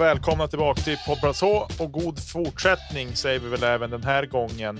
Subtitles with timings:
[0.00, 4.26] och välkomna tillbaka till Poddplats H och god fortsättning säger vi väl även den här
[4.26, 4.78] gången.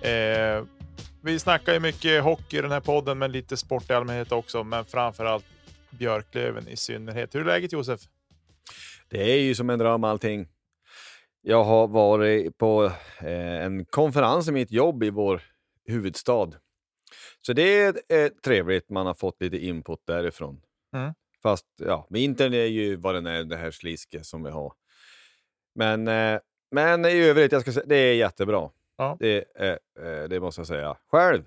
[0.00, 0.64] Eh,
[1.22, 4.64] vi snackar ju mycket hockey i den här podden, men lite sport i allmänhet också,
[4.64, 5.44] men framförallt
[5.90, 7.34] Björklöven i synnerhet.
[7.34, 8.00] Hur är läget Josef?
[9.08, 10.48] Det är ju som en dröm allting.
[11.40, 12.84] Jag har varit på
[13.20, 15.42] eh, en konferens i mitt jobb i vår
[15.86, 16.50] huvudstad.
[17.40, 20.60] Så det är eh, trevligt, man har fått lite input därifrån.
[20.96, 21.12] Mm.
[21.42, 24.72] Fast ja, vintern är ju vad den är, det här slisket som vi har.
[25.74, 28.70] Men, eh, men i övrigt, jag ska säga, det är jättebra.
[28.96, 29.16] Ja.
[29.20, 30.96] Det, eh, det måste jag säga.
[31.10, 31.44] Själv?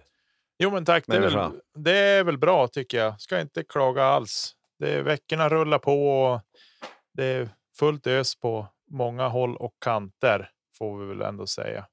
[0.58, 1.04] Jo, men tack.
[1.08, 3.22] Det är, väl, det är väl bra tycker jag.
[3.22, 4.56] Ska inte klaga alls.
[4.80, 6.42] Det veckorna rullar på och
[7.14, 11.88] det är fullt ös på många håll och kanter får vi väl ändå säga.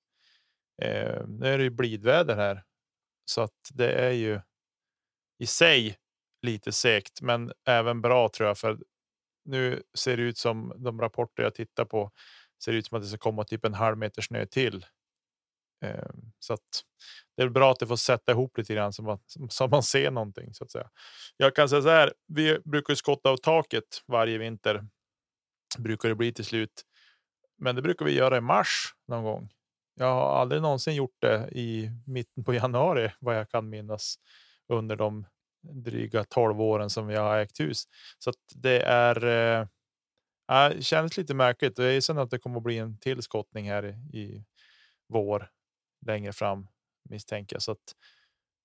[0.83, 2.63] Eh, nu är det ju blidväder här
[3.25, 4.41] så att det är ju
[5.39, 5.97] i sig
[6.43, 8.59] lite segt, men även bra tror jag.
[8.59, 8.79] För
[9.45, 12.11] nu ser det ut som de rapporter jag tittar på
[12.65, 14.87] ser ut som att det ska komma typ en halv meter snö till.
[15.85, 16.85] Ehm, så att
[17.37, 20.11] det är bra att det får sätta ihop lite grann så man, så man ser
[20.11, 20.91] någonting så att säga.
[21.37, 22.13] Jag kan säga så här.
[22.27, 24.87] Vi brukar skotta av taket varje vinter.
[25.79, 26.83] Brukar det bli till slut.
[27.59, 29.51] Men det brukar vi göra i mars någon gång.
[29.95, 34.15] Jag har aldrig någonsin gjort det i mitten på januari vad jag kan minnas
[34.69, 35.27] under de
[35.63, 37.85] dryga 12 åren som jag har ägt hus.
[38.19, 39.27] Så att det är.
[39.27, 39.67] Eh,
[40.81, 41.77] känns lite märkligt.
[41.77, 44.45] Det är sen att det kommer att bli en till skottning här i, i
[45.09, 45.51] vår
[46.07, 46.69] längre fram
[47.11, 47.63] misstänker jag.
[47.63, 47.97] Så att,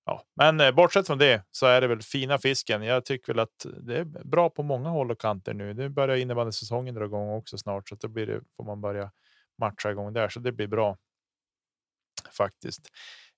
[0.04, 0.24] ja.
[0.34, 2.82] Men eh, bortsett från det så är det väl fina fisken.
[2.82, 5.74] Jag tycker väl att det är bra på många håll och kanter nu.
[5.74, 9.10] Det börjar innebandysäsongen dra igång också snart så att då blir det, får man börja
[9.58, 10.98] matcha igång där så det blir bra.
[12.32, 12.90] Faktiskt.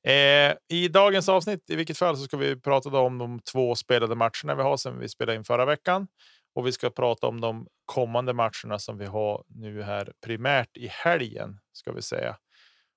[0.04, 3.74] Eh, I dagens avsnitt i vilket fall så ska vi prata då om de två
[3.74, 6.08] spelade matcherna vi har sedan vi spelade in förra veckan
[6.54, 10.88] och vi ska prata om de kommande matcherna som vi har nu här primärt i
[10.88, 12.36] helgen ska vi säga.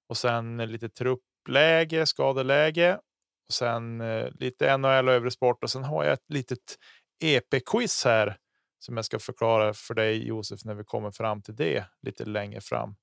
[0.10, 3.00] Och sen lite truppläge, skadeläge
[3.48, 6.78] och sen eh, lite NHL och övrig sport och sen har jag ett litet
[7.24, 8.38] EP-quiz här
[8.80, 12.62] som jag ska förklara för dig Josef när vi kommer fram till det lite längre
[12.62, 12.96] fram.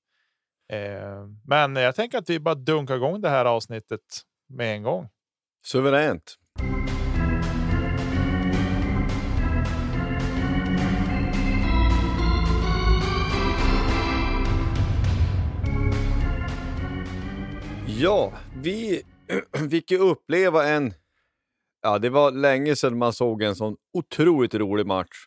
[0.71, 5.09] Eh, men jag tänker att vi bara dunkar igång det här avsnittet med en gång.
[5.65, 6.37] Suveränt.
[17.87, 19.01] Ja, vi
[19.71, 20.93] fick ju uppleva en...
[21.81, 25.25] Ja, det var länge sedan man såg en sån otroligt rolig match.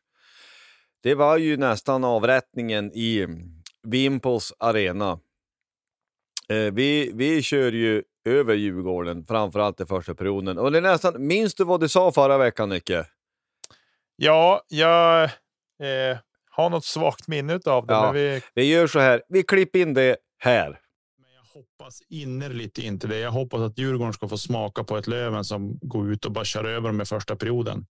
[1.02, 3.26] Det var ju nästan avrättningen i
[3.82, 5.18] Wimpels arena.
[6.48, 10.58] Eh, vi, vi kör ju över Djurgården, framförallt i första perioden.
[10.58, 13.06] Och det är nästan, minns du vad du sa förra veckan, Nicke?
[14.16, 16.18] Ja, jag eh,
[16.50, 17.92] har något svagt minne av det.
[17.92, 18.02] Ja.
[18.02, 20.68] Men vi, Vi gör så här, vi klipper in det här.
[21.18, 23.18] men jag hoppas innerligt inte det.
[23.18, 26.44] Jag hoppas att Djurgården ska få smaka på ett Löven som går ut och bara
[26.44, 27.86] kör över dem i första perioden.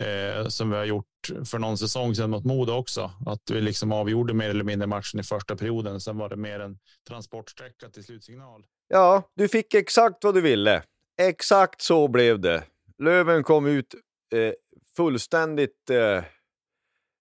[0.00, 1.06] Eh, som vi har gjort
[1.44, 3.10] för någon säsong sedan mot Modo också.
[3.26, 6.00] Att vi liksom avgjorde mer eller mindre matchen i första perioden.
[6.00, 8.66] Sen var det mer en transportsträcka till slutsignal.
[8.88, 10.82] Ja, du fick exakt vad du ville.
[11.20, 12.64] Exakt så blev det.
[12.98, 13.94] Löven kom ut
[14.34, 14.52] eh,
[14.96, 16.24] fullständigt eh,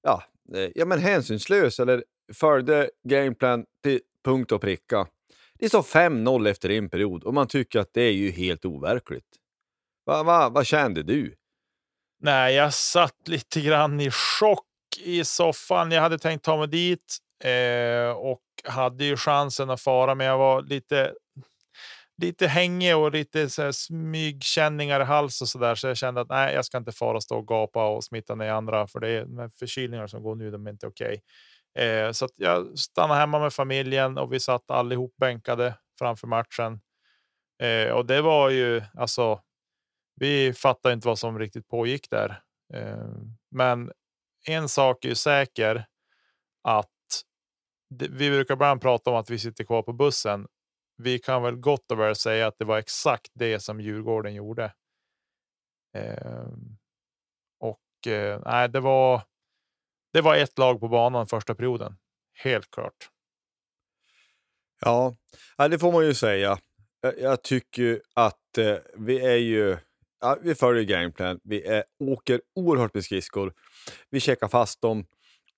[0.03, 0.23] ja,
[0.53, 2.03] eh, ja, men hänsynslös eller
[2.33, 5.07] följde gameplan till punkt och pricka.
[5.59, 9.25] Det står 5-0 efter en period och man tycker att det är ju helt overkligt.
[10.05, 11.35] Va, va, vad kände du?
[12.21, 14.65] Nej, jag satt lite grann i chock
[14.99, 15.91] i soffan.
[15.91, 20.37] Jag hade tänkt ta mig dit eh, och hade ju chansen att fara, men jag
[20.37, 21.13] var lite
[22.21, 25.75] lite hängig och lite så här smygkänningar i hals och så där.
[25.75, 28.35] Så jag kände att nej, jag ska inte fara och stå och gapa och smitta
[28.35, 30.51] ner andra, för det är med förkylningar som går nu.
[30.51, 31.21] De är inte okej.
[31.75, 31.87] Okay.
[31.87, 36.79] Eh, så jag stannade hemma med familjen och vi satt allihop bänkade framför matchen.
[37.61, 39.39] Eh, och det var ju alltså.
[40.19, 42.41] Vi fattar inte vad som riktigt pågick där,
[42.73, 43.91] ehm, men
[44.47, 45.85] en sak är ju säker
[46.63, 46.89] att
[48.09, 50.47] vi brukar ibland prata om att vi sitter kvar på bussen
[51.01, 54.73] vi kan väl gott och väl säga att det var exakt det som Djurgården gjorde.
[55.93, 56.77] Ehm,
[57.59, 59.21] och eh, nej, det var.
[60.13, 61.97] Det var ett lag på banan första perioden.
[62.33, 63.09] Helt klart.
[64.81, 65.15] Ja,
[65.57, 66.59] det får man ju säga.
[67.17, 69.77] Jag tycker att eh, vi är ju.
[70.19, 71.39] Ja, vi följer gameplan.
[71.43, 73.53] Vi är, åker oerhört med skridskor.
[74.09, 75.05] Vi checkar fast dem,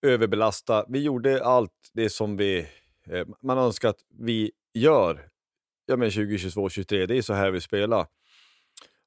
[0.02, 0.86] överbelastar.
[0.90, 2.68] Vi gjorde allt det som vi
[3.10, 5.32] eh, man önskar att vi gör
[5.86, 8.08] ja, men 2022, 2023, det är så här vi spelar.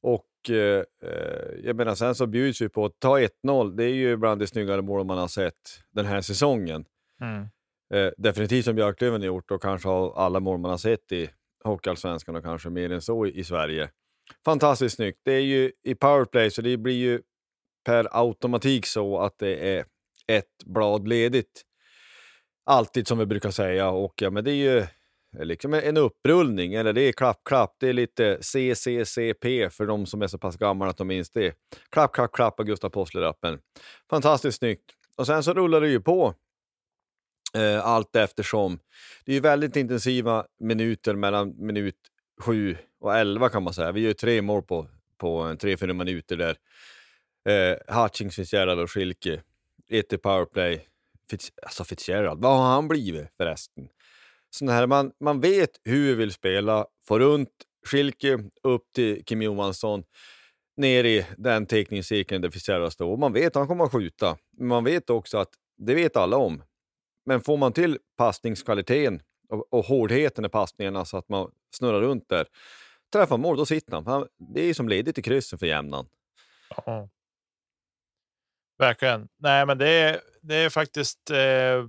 [0.03, 3.77] Och eh, eh, jag menar, sen så bjuds vi på att ta 1-0.
[3.77, 6.85] Det är ju bland de snyggare mål man har sett den här säsongen.
[7.21, 7.49] Mm.
[7.95, 11.31] Eh, definitivt som Björklöven har gjort och kanske har alla mål man har sett i
[11.65, 13.91] Hockeyallsvenskan och kanske mer än så i, i Sverige.
[14.45, 15.21] Fantastiskt snyggt.
[15.25, 17.21] Det är ju i powerplay, så det blir ju
[17.85, 19.85] per automatik så att det är
[20.27, 21.63] ett blad ledigt.
[22.67, 23.91] Alltid som vi brukar säga.
[23.91, 24.87] Och ja, men det är ju
[25.45, 27.77] liksom en upprullning, eller det är klapp-klapp.
[27.81, 31.55] Det är lite CCCP för de som är så pass gamla att de minns det.
[31.91, 33.59] Klapp, klapp, klapp av Gustav Possler-appen.
[34.11, 34.91] Fantastiskt snyggt.
[35.17, 36.35] Och sen så rullar det ju på
[37.55, 38.79] eh, allt eftersom.
[39.25, 41.99] Det är ju väldigt intensiva minuter mellan minut
[42.43, 43.93] 7 och 11 kan man säga.
[43.93, 44.87] Vi gör tre mål på,
[45.19, 46.57] på 3-4 minuter där.
[47.49, 49.43] Eh, Hutchings, Fitzgerald och Schilke.
[49.91, 50.87] Ett i powerplay.
[51.31, 53.89] Fitz, alltså Fitzgerald, vad har han blivit förresten?
[54.55, 57.51] sån här, man, man vet hur vi vill spela, få runt
[57.87, 60.05] Schilke upp till Kim Johansson,
[60.77, 63.17] ner i den teckningscirkeln där Fitzgerald står.
[63.17, 66.37] Man vet att han kommer att skjuta, men man vet också att det vet alla
[66.37, 66.63] om.
[67.27, 72.29] Men får man till passningskvaliteten och, och hårdheten i passningarna så att man snurrar runt
[72.29, 72.47] där,
[73.19, 74.29] träffar mål, då sitter han.
[74.39, 76.07] Det är som ledigt i kryssen för jämnan.
[76.87, 77.09] Ja.
[78.79, 79.29] Verkligen.
[79.39, 81.85] Nej, men det är, det är faktiskt eh,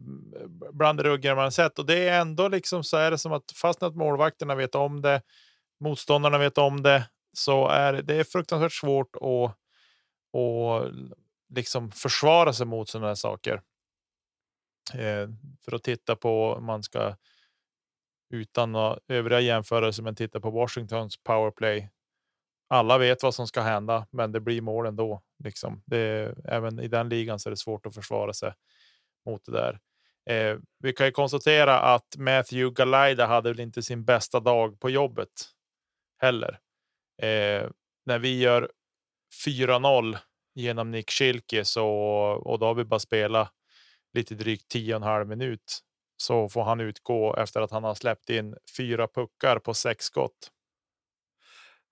[0.74, 3.52] bland det ruggigare man sett och det är ändå liksom så är det som att
[3.56, 5.22] fast att målvakterna vet om det,
[5.80, 9.56] motståndarna vet om det, så är det är fruktansvärt svårt att
[10.32, 10.92] och
[11.50, 13.62] liksom försvara sig mot sådana här saker.
[14.94, 15.30] Eh,
[15.66, 17.16] för att titta på man ska
[18.30, 18.76] utan
[19.08, 21.90] övriga jämförelser, men titta på Washingtons powerplay
[22.68, 25.22] alla vet vad som ska hända, men det blir mål ändå.
[25.44, 25.84] Liksom.
[25.86, 28.54] Det, även i den ligan så är det svårt att försvara sig
[29.26, 29.80] mot det där.
[30.30, 34.90] Eh, vi kan ju konstatera att Matthew Galaida hade väl inte sin bästa dag på
[34.90, 35.30] jobbet
[36.22, 36.60] heller.
[37.22, 37.70] Eh,
[38.06, 38.72] när vi gör
[39.46, 40.18] 4-0
[40.56, 41.88] genom Nick Schilke så
[42.46, 43.52] och då har vi bara spelat
[44.14, 45.80] lite drygt tio och en halv minut
[46.18, 50.52] så får han utgå efter att han har släppt in fyra puckar på sex skott.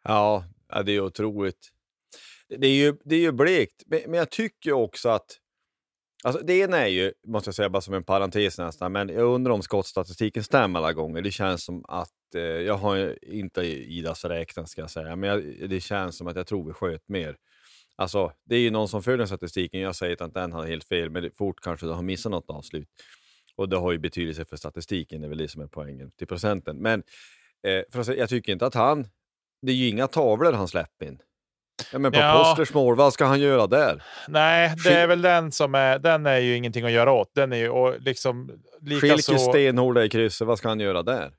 [0.04, 0.46] Ja,
[0.86, 1.70] det är otroligt.
[2.48, 5.40] Det är ju, det är ju blekt, men, jag tycker också att
[6.26, 9.24] Alltså det ena är ju, måste jag säga bara som en parentes nästan, men jag
[9.24, 11.22] undrar om skottstatistiken stämmer alla gånger.
[11.22, 15.70] Det känns som att, eh, jag har inte Idas räknat ska jag säga, men jag,
[15.70, 17.38] det känns som att jag tror vi sköt mer.
[17.96, 20.88] Alltså, det är ju någon som följer statistiken, jag säger inte att den har helt
[20.88, 22.88] fel, men det, fort kanske du har missat något avslut.
[23.58, 26.28] Och det har ju betydelse för statistiken, det är väl det som är poängen till
[26.28, 26.78] procenten.
[26.78, 27.04] Men
[27.68, 29.08] eh, för säga, jag tycker inte att han
[29.64, 31.20] det är ju inga tavlor han släpper in.
[31.92, 32.44] Ja, men på ja.
[32.44, 34.04] Posters mål, vad ska han göra där?
[34.28, 36.00] Nej, det är väl den som är.
[36.00, 37.32] Den är ju ingenting att göra åt.
[37.36, 39.38] Den är ju och liksom lika så...
[39.38, 41.34] stenhårda i krysset, vad ska han göra där?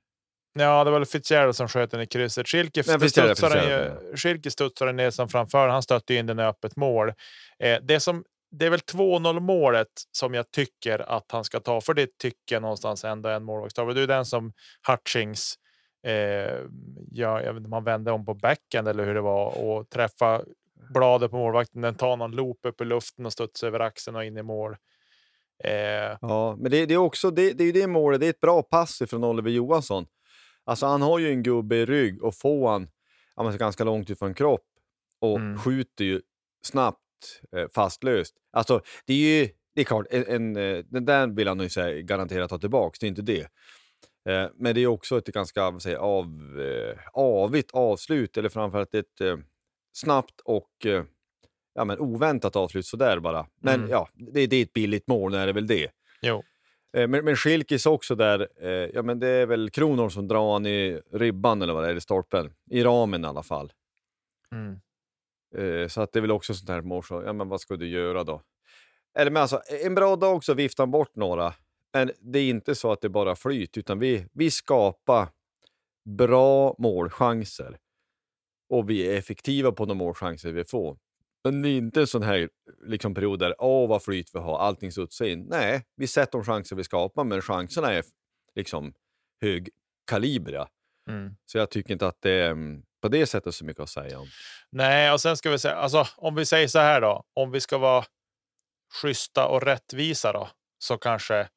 [0.59, 2.49] Ja, det var väl Fitzgerald som sköt den i krysset.
[2.49, 5.69] Schilke studsade, Schilke studsade ner som framför.
[5.69, 7.09] Han stötte in den i öppet mål.
[7.59, 8.25] Eh, det, som,
[8.59, 12.55] det är väl 2-0 målet som jag tycker att han ska ta, för det tycker
[12.55, 13.95] jag någonstans ändå en målvaktstavla.
[13.95, 14.53] Det är den som
[14.89, 15.59] Hutchings
[16.07, 16.61] Eh,
[17.11, 19.91] ja, jag vet inte om han vände om på backhand eller hur det var och
[19.91, 20.43] träffa
[20.95, 21.83] bladet på målvakten.
[21.83, 24.77] Den tar någon loop upp i luften och studsar över axeln och in i mål.
[25.65, 28.21] Eh, Ja, men det, det är också det, det är det målet.
[28.21, 30.07] Det är ett bra pass från Oliver Johansson.
[30.65, 32.89] Alltså han har ju en gubbe i rygg och får han
[33.37, 34.67] ja, ganska långt ifrån kropp
[35.21, 35.59] och Mm.
[35.59, 36.21] skjuter ju
[36.63, 37.04] snabbt
[37.57, 38.35] eh, fastlöst.
[38.53, 41.69] Alltså det är ju, det är klart, en, en, eh, den där vill han ju
[41.69, 43.47] säga, garanterat ta tillbaka, det är inte det.
[44.29, 46.27] Eh, men det är också ett ganska säger, av,
[46.61, 49.37] eh, avigt avslut, eller framförallt ett eh,
[49.93, 51.05] snabbt och eh,
[51.75, 53.47] ja, men oväntat avslut sådär bara.
[53.61, 53.91] Men Mm.
[53.91, 55.91] ja, det, det är ett billigt mål, nu är det väl det.
[56.23, 56.43] jo,
[56.93, 58.49] Men, men Schilkis också där,
[58.95, 61.91] ja men det är väl Kronor som drar han i ribban eller vad det är,
[61.91, 62.53] eller stolpen.
[62.71, 63.73] I ramen i alla fall.
[64.53, 64.81] mm.
[65.59, 67.89] Eh, så att det är väl också sånt här så, ja men vad ska du
[67.89, 68.43] göra då?
[69.19, 71.55] Eller men alltså, en bra dag så viftar han bort några.
[71.93, 75.29] Men det är inte så att det bara flyt, utan vi, vi skapar
[76.19, 77.79] bra målchanser.
[78.69, 80.99] Och vi är effektiva på de målchanser vi får.
[81.45, 82.49] Men det är inte en sån här
[82.87, 85.47] liksom, period där, åh vad flyt vi har, allting studsar in.
[85.51, 88.05] Nej, vi sätter de chanser vi skapar, men chanserna är
[88.55, 88.95] liksom
[89.41, 90.69] högkalibriga.
[91.11, 91.37] Mm.
[91.47, 94.19] Så jag tycker inte att det är mm, på det sättet så mycket att säga
[94.19, 94.29] om.
[94.71, 97.61] Nej, och sen ska vi säga, alltså om vi säger så här då, om vi
[97.61, 98.05] ska vara
[99.03, 101.49] schyssta och rättvisa då, så kanske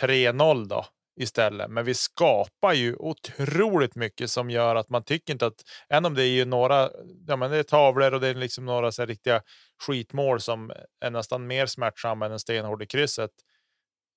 [0.00, 0.86] 3-0 då
[1.20, 1.70] istället.
[1.70, 6.14] Men vi skapar ju otroligt mycket som gör att man tycker inte att, än om
[6.14, 6.90] det är ju några,
[7.26, 9.42] ja men det är tavlor och det är liksom några så här riktiga
[9.86, 13.30] skitmål som är nästan mer smärtsamma än en stenhård i krysset.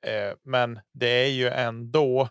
[0.06, 2.30] Eh, men det är ju ändå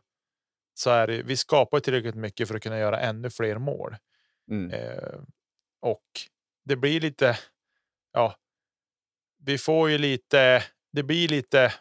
[0.79, 3.97] så är det, vi skapar tillräckligt mycket för att kunna göra ännu fler mål.
[4.51, 4.71] Mm.
[4.71, 5.21] Eh,
[5.81, 6.05] och
[6.65, 7.39] det blir lite,
[8.13, 8.37] ja,
[9.39, 10.63] vi får ju lite,
[10.93, 11.73] det blir lite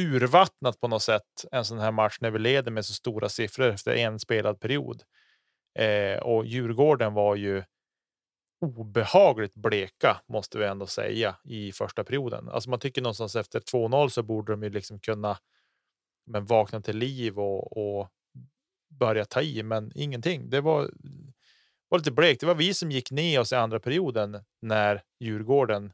[0.00, 3.68] urvattnat på något sätt en sån här match när vi leder med så stora siffror
[3.68, 5.02] efter en spelad period.
[5.78, 7.64] Eh, och Djurgården var ju
[8.60, 12.48] obehagligt bleka måste vi ändå säga i första perioden.
[12.48, 15.38] Alltså man tycker någonstans efter 2-0 så borde de ju liksom kunna
[16.26, 18.08] men vakna till liv och, och
[18.90, 20.50] börja ta i, men ingenting.
[20.50, 20.90] Det var
[21.92, 22.40] var lite blekt.
[22.40, 25.92] Det var vi som gick ner oss i andra perioden när Djurgården.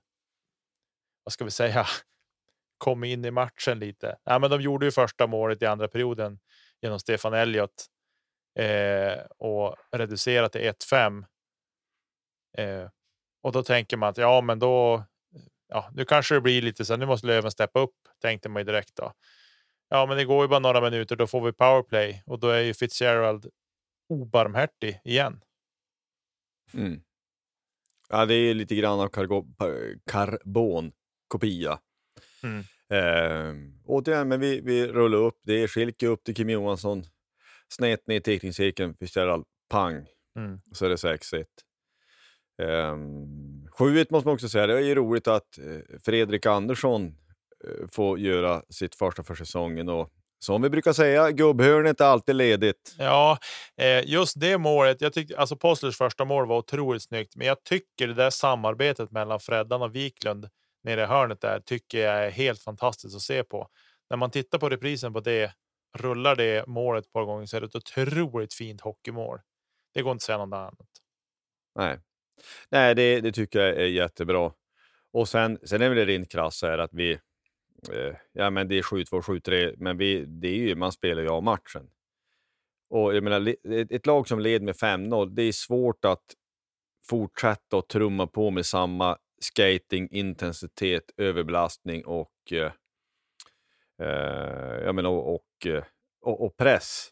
[1.24, 1.86] Vad ska vi säga?
[2.78, 4.18] Kom in i matchen lite.
[4.24, 6.38] Ja, men de gjorde ju första målet i andra perioden
[6.82, 7.86] genom Stefan Elliot.
[8.58, 11.24] eh, och reducerat till 1-5.
[12.58, 12.88] Eh,
[13.42, 15.04] och då tänker man att ja, men då.
[15.68, 16.96] Ja, nu kanske det blir lite så.
[16.96, 19.12] Nu måste Löven steppa upp tänkte man ju direkt då.
[19.88, 21.16] Ja, men det går ju bara några minuter.
[21.16, 23.50] Då får vi powerplay och då är ju Fitzgerald
[24.08, 25.40] obarmhärtig igen.
[26.74, 27.00] Mm.
[28.08, 29.08] Ja, det är lite grann av
[30.06, 31.78] karbonkopia.
[32.42, 32.64] Mm.
[32.90, 35.40] Eh, återigen, men vi, vi rullar upp.
[35.42, 37.04] Det är Schilke upp till Kim Johansson.
[37.68, 40.06] Snett ner i teckningscirkeln, Fitzgerald, pang.
[40.36, 40.58] Mm.
[40.72, 41.44] Så är det 6-1.
[42.62, 44.66] Um, 7-1 måste man också säga.
[44.66, 47.06] Det är ju roligt att eh, Fredrik Andersson
[47.64, 49.88] eh, får göra sitt första för säsongen.
[49.88, 52.94] Och som vi brukar säga, gubbhörnet är alltid ledigt.
[52.98, 53.38] Ja,
[53.76, 55.00] eh, just det målet.
[55.00, 59.10] Jag tyckte alltså Postlers första mål var otroligt snyggt, men jag tycker det där samarbetet
[59.10, 60.48] mellan Freddan och Wiklund
[60.84, 63.68] nere i hörnet där tycker jag är helt fantastiskt att se på.
[64.10, 65.52] När man tittar på reprisen på det,
[65.98, 69.40] rullar det målet ett par gånger så är det ett otroligt fint hockeymål.
[69.94, 70.88] Det går inte att säga något annat.
[71.74, 71.98] Nej,
[72.70, 74.52] Nej det, det tycker jag är jättebra.
[75.12, 77.18] Och sen, sen är det rent krasst så här att vi,
[78.32, 81.42] ja men det är 7-2, 7-3, men vi, det är ju, man spelar ju av
[81.42, 81.90] matchen.
[82.90, 83.54] Och jag menar,
[83.90, 86.24] ett, lag som leder med 5-0, det är svårt att
[87.06, 92.72] fortsätta att trumma på med samma skating, intensitet, överbelastning och, eh,
[94.02, 95.84] eh, jag menar, och, och, eh,
[96.20, 97.08] och, och press.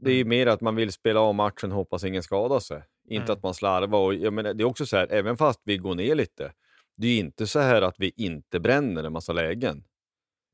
[0.00, 2.82] Det är ju mer att man vill spela av matchen och hoppas ingen skadar sig.
[3.08, 3.32] Inte Mm.
[3.32, 3.98] att man slarvar.
[3.98, 6.52] Och, jag menar, det är också så här, även fast vi går ner lite,
[6.98, 9.84] det är inte så här att vi inte bränner en massa lägen.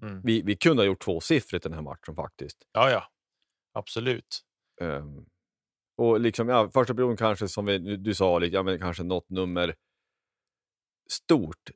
[0.03, 0.21] Mm.
[0.25, 2.59] Vi, vi kunde ha gjort tvåsiffrigt den här matchen faktiskt.
[2.73, 3.09] Ja, ja,
[3.73, 4.41] absolut.
[4.81, 5.27] Ehm,
[5.97, 9.31] och liksom, ja, första perioden kanske, som vi, du sa, liksom, ja, men kanske något
[9.31, 9.75] nummer
[11.11, 11.71] stort.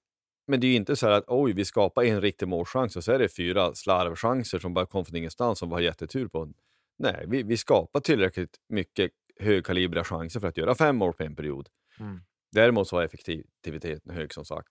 [0.46, 3.04] Men det är ju inte så här att oj, vi skapar en riktig målchans och
[3.04, 6.52] så är det fyra slarvchanser som bara kom från ingenstans som vi har jättetur på.
[6.98, 9.10] Nej, vi, vi skapar tillräckligt mycket
[9.40, 11.68] högkalibriga chanser för att göra fem mål på en period.
[12.00, 12.20] Mm.
[12.52, 14.69] Däremot så var effektiviteten hög som sagt.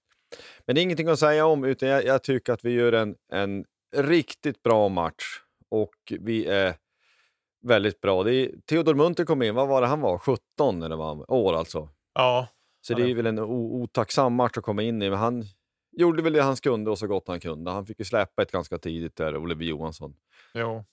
[0.66, 3.16] Men det är ingenting att säga om, utan jag, jag tycker att vi gör en,
[3.32, 3.66] en
[3.96, 5.24] riktigt bra match
[5.70, 6.76] och vi är
[7.64, 8.24] väldigt bra.
[8.24, 10.18] Det är, Theodor Munter kom in, vad var det han var?
[10.18, 11.26] 17 eller vad han?
[11.28, 11.90] År alltså.
[12.14, 12.48] Ja,
[12.82, 15.44] Så det är- väl en otacksam match att komma in i, men han
[15.92, 17.72] gjorde väl det han kunde och så gott han kunde.
[17.72, 20.16] Han fick ju släppa ett ganska tidigt där, Oliver Johansson.
[20.54, 20.86] jo.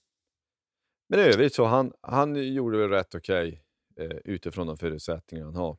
[1.08, 3.62] Men i övrigt så han, han gjorde väl rätt okej
[3.96, 5.76] okay, eh, utifrån de förutsättningar han har.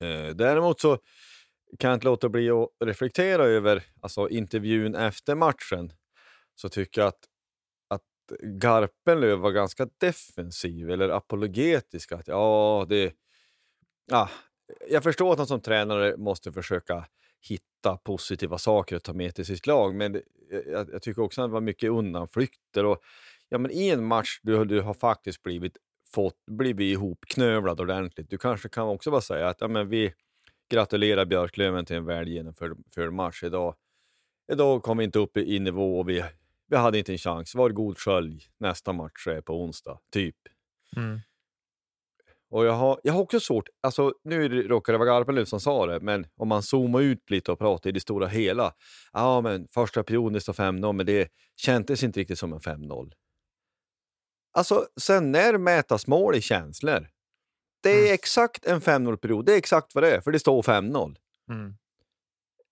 [0.00, 0.98] Eh, däremot så
[1.78, 5.92] kan jag inte låta bli att reflektera över alltså, intervjun efter matchen.
[6.54, 7.24] Så tycker jag att,
[7.88, 12.12] att Garpenlöv var ganska defensiv eller apologetisk.
[12.12, 13.12] Att, ja, det,
[14.06, 14.30] ja,
[14.88, 17.06] jag förstår att han som tränare måste försöka
[17.48, 21.48] hitta positiva saker att ta med till sitt lag, men jag, jag tycker också att
[21.48, 22.84] det var mycket undanflykter.
[22.84, 22.98] Och,
[23.48, 25.76] ja, men I en match du, du har faktiskt blivit,
[26.14, 28.30] fått, blivit ihopknövlad ordentligt.
[28.30, 30.12] Du kanske kan också bara säga att ja, men vi
[30.70, 33.74] gratulerar Björklöven till en väl genomförd match idag.
[34.52, 36.24] Idag kom vi inte upp i, nivå och vi,
[36.68, 37.54] vi hade inte en chans.
[37.54, 38.42] Var god skölj.
[38.58, 40.36] Nästa match är på onsdag, typ.
[40.96, 41.20] Mm.
[42.50, 45.86] Och jag har, jag har också svårt, alltså nu råkar det vara Garpenlöv som sa
[45.86, 48.72] det, men om man zoomar ut lite och pratar i det stora hela.
[49.12, 53.12] Ja, men första perioden står 5-0, men det kändes inte riktigt som en 5-0.
[54.52, 57.08] Alltså, sen när mätas mål i känslor?
[57.82, 58.14] Det är mm.
[58.14, 61.16] exakt en 5-0-period, det är exakt vad det är, för det står 5-0.
[61.50, 61.74] Mm.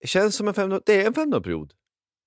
[0.05, 1.73] Känns som en 5-0, det är en 5-0-period.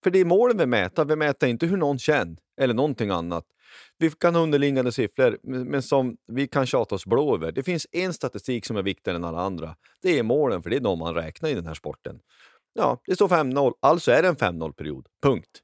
[0.03, 3.45] För det är målen vi mäter, vi mäter inte hur någon känner eller någonting annat.
[3.97, 7.51] Vi kan ha underliggande siffror, men som vi kan tjata oss blå över.
[7.51, 9.75] Det finns en statistik som är viktigare än alla andra.
[10.01, 12.19] Det är målen, för det är de man räknar i den här sporten.
[12.73, 15.07] Ja, det står 5-0, alltså är det en 5-0-period.
[15.21, 15.61] Punkt.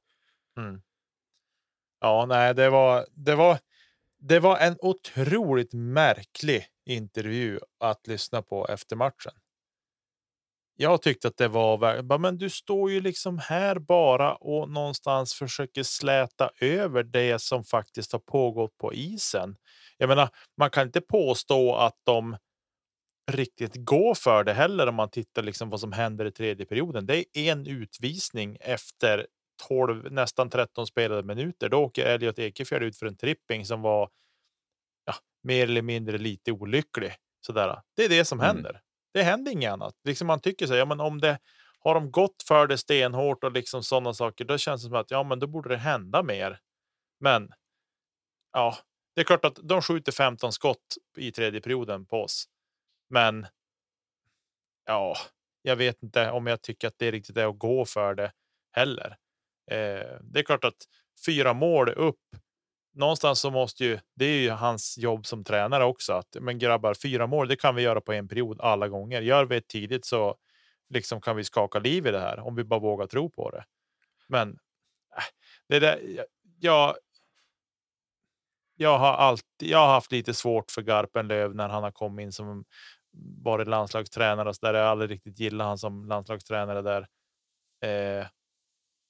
[0.58, 0.82] Mm.
[2.00, 3.58] Ja, nej, det var, det var,
[4.19, 9.34] det var en otroligt märklig intervju att lyssna på efter matchen.
[10.77, 15.84] Jag tyckte att det var men du står ju liksom här bara och någonstans försöker
[15.84, 19.55] släta över det som faktiskt har pågått på isen.
[19.98, 22.38] Jag menar, man kan inte påstå att de
[23.31, 27.05] riktigt går för det heller om man tittar liksom vad som händer i tredje perioden.
[27.05, 29.27] Det är en utvisning efter
[29.68, 31.70] 12, nästan 13 spelade minuter.
[31.70, 34.10] Då åker Elliot Ekefjärd ut för en tripping som var
[35.06, 37.14] ja, mer eller mindre lite olycklig.
[37.46, 37.82] Sådär.
[37.96, 38.48] Det är det som mm.
[38.48, 38.82] händer.
[39.14, 39.96] Det händer inget annat.
[40.04, 41.40] Liksom man tycker så ja, men om det
[41.80, 45.12] har de gått för det stenhårt och liksom sådana saker, då känns det som att
[45.12, 46.60] ja, men då borde det hända mer.
[47.20, 47.52] Men
[48.54, 48.78] ja,
[49.15, 52.46] det är klart att de skjuter 15 skott i tredje perioden på oss.
[53.10, 53.48] Men.
[54.86, 55.15] Ja,
[55.62, 58.32] jag vet inte om jag tycker att det riktigt är att gå för det
[58.72, 59.18] heller.
[59.71, 60.88] Eh, det är klart att
[61.25, 62.19] fyra mål upp
[62.93, 66.93] någonstans så måste ju det är ju hans jobb som tränare också att men grabbar
[66.93, 67.47] fyra mål.
[67.47, 69.21] Det kan vi göra på en period alla gånger.
[69.21, 70.38] Gör vi ett tidigt så
[70.89, 73.65] liksom kan vi skaka liv i det här om vi bara vågar tro på det.
[74.28, 75.23] Men äh,
[75.67, 76.25] det där.
[76.60, 76.95] Jag.
[78.78, 79.69] Jag har alltid.
[79.69, 82.65] Jag har haft lite svårt för Garpenlöv när han har kommit in som
[83.43, 84.73] varit landslagstränare och så där.
[84.73, 87.08] Jag aldrig riktigt gillat han som landslagstränare där.
[87.82, 88.28] Eh,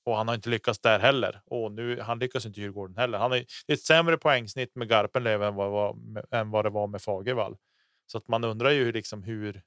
[0.05, 1.41] och han har inte lyckats där heller.
[1.45, 3.17] Och nu han lyckas inte Djurgården heller.
[3.17, 7.01] Han är ett sämre poängsnitt med Garpenlöv än vad, vad, än vad det var med
[7.01, 7.57] Fagervall.
[8.05, 9.61] Så att man undrar ju liksom hur.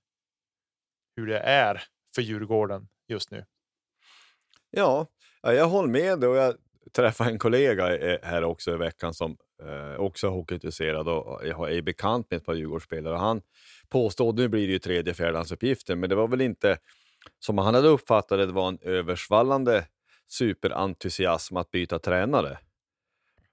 [1.16, 1.82] Hur det är
[2.14, 3.44] för Djurgården just nu.
[4.70, 5.06] Ja,
[5.42, 6.54] jag håller med och jag
[6.92, 11.72] träffade en kollega eh, här också i veckan som eh, också är hockeyintresserad och jag
[11.72, 13.16] är bekant med ett par Djurgårdsspelare.
[13.16, 13.42] Han
[13.88, 16.00] påstod, nu blir det ju tredje fjärdehandsuppgiften.
[16.00, 16.78] men det var väl inte
[17.38, 19.86] som han hade uppfattat det, det var en översvallande
[20.28, 22.58] superentusiasm att byta tränare.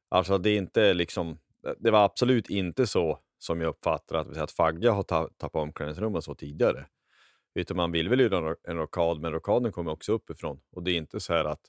[0.10, 1.40] Alltså det är inte liksom,
[1.78, 6.36] det var absolut inte så som jag uppfattar att, att Fagge har tappat omklädningsrummet så
[6.36, 6.88] tidigare.
[7.54, 10.62] Utan man vill väl göra en rockad, men rockaden kommer också uppifrån.
[10.72, 11.62] Och det är inte så här att,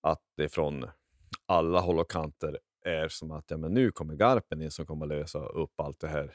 [0.00, 0.90] att det från
[1.46, 5.06] alla håll och kanter är som att ja, men nu kommer Garpen in som kommer
[5.06, 6.34] lösa upp allt det här.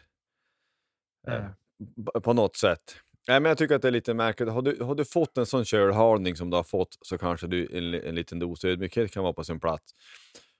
[1.28, 1.44] Mm.
[2.16, 2.96] Eh, på något sätt.
[3.28, 4.50] Nej, men jag tycker att det är lite märkligt.
[4.50, 7.68] Har du, har du fått en sån kölhalning som du har fått så kanske du,
[7.72, 9.94] en, en liten dos ödmjukhet kan vara på sin plats.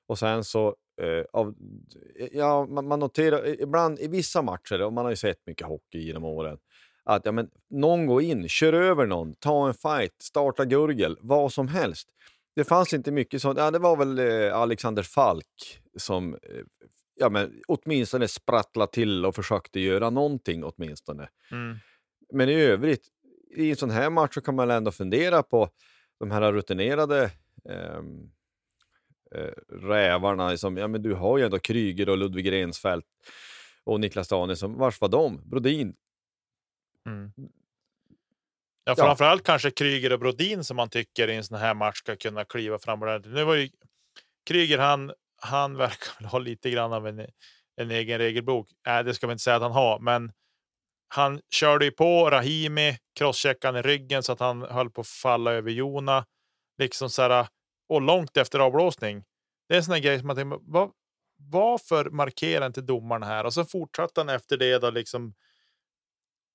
[0.08, 1.56] Och sen så, eh, av,
[2.32, 6.00] ja, man, man, noterar ibland i vissa matcher, och man har ju sett mycket hockey
[6.00, 6.58] genom åren,
[7.04, 11.54] att ja, men, någon går in, kör över någon, ta en fight, starta gurgel, vad
[11.54, 12.10] som helst.
[12.56, 13.60] Det fanns inte mycket sånt.
[13.60, 16.40] Ja, det var väl eh, Alexander Falk som eh,
[17.16, 21.30] ja, men, åtminstone sprattlade till och försökte göra någonting åtminstone.
[21.52, 21.78] Mm.
[22.34, 23.08] Men i övrigt,
[23.56, 25.70] i en sån här match så kan man ändå fundera på
[26.20, 27.32] de här rutinerade
[27.70, 28.32] ehm,
[29.36, 30.58] eh, rävarna.
[30.58, 33.08] Som, ja, men du har ju ändå Kryger och Ludvig Rensfeldt
[33.84, 34.78] och Niklas Danielsson.
[34.78, 35.50] Vars var de?
[35.50, 35.96] Brodin?
[37.06, 37.32] Mm.
[38.86, 39.52] Ja, framförallt ja.
[39.52, 42.80] kanske Kryger och Brodin som man tycker i en sån här match ska kunna kliva
[42.80, 43.00] fram.
[43.26, 43.70] Nu var ju
[44.46, 47.20] Kryger, han, han verkar väl ha lite grann av en,
[47.76, 48.70] en egen regelbok.
[48.86, 50.32] Nej, det ska vi inte säga att han har, men
[51.16, 55.52] han körde ju på Rahimi, crosscheckade i ryggen så att han höll på att falla
[55.52, 56.26] över Jona.
[56.78, 57.48] Liksom så här,
[57.90, 59.24] och långt efter avblåsning.
[59.68, 60.92] Det är en sån grej som man tänker, vad,
[61.38, 63.46] varför markerar inte domaren här?
[63.46, 65.34] Och så fortsatte han efter det då liksom.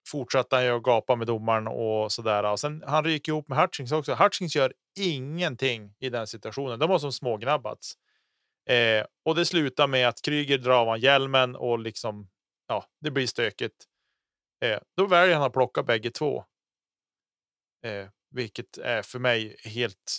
[0.08, 2.44] Fortsatte han ju att gapa med domaren och så där.
[2.44, 4.14] Och sen han ryker ihop med Hutchings också.
[4.14, 6.78] Hutchings gör ingenting i den situationen.
[6.78, 7.94] De har som smågnabbats.
[8.68, 12.28] Eh, och det slutar med att Kryger drar av hjälmen och liksom.
[12.68, 13.87] Ja, det blir stökigt.
[14.60, 16.44] Eh, då väljer han att plocka bägge två.
[17.84, 20.18] Eh, vilket är för mig helt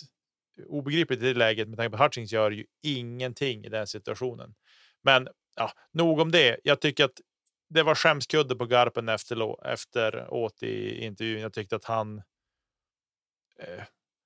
[0.66, 4.54] obegripligt i det läget med tanke på att Hutchings gör ju ingenting i den situationen.
[5.02, 6.60] Men ja, nog om det.
[6.64, 7.20] Jag tycker att
[7.68, 11.40] det var skämskudde på Garpen efter, efteråt i intervjun.
[11.40, 12.18] Jag tyckte att han.
[13.58, 13.84] Eh,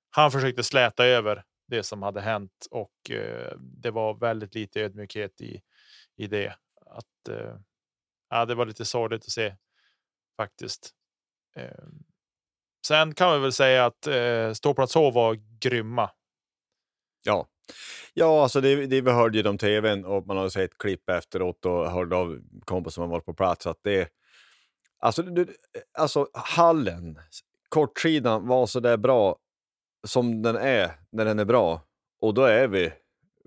[0.09, 5.41] han försökte släta över det som hade hänt och eh, det var väldigt lite ödmjukhet
[5.41, 5.61] i
[6.15, 6.55] i det.
[6.85, 7.55] Att eh,
[8.29, 9.55] ja, det var lite sorgligt att se
[10.37, 10.89] faktiskt.
[11.55, 11.85] Eh,
[12.87, 16.11] sen kan vi väl säga att eh, ståplats H var grymma
[17.23, 17.47] Ja,
[18.13, 21.65] ja alltså det, det vi hörde ju om tvn och man har sett klipp efteråt
[21.65, 24.09] och hörde av kompisar som har varit på plats att det
[24.99, 25.47] Alltså, du,
[25.97, 27.19] alltså hallen,
[27.69, 29.37] kortsidan var så där bra
[30.07, 31.81] som den är när den är bra.
[32.21, 32.93] Och då är vi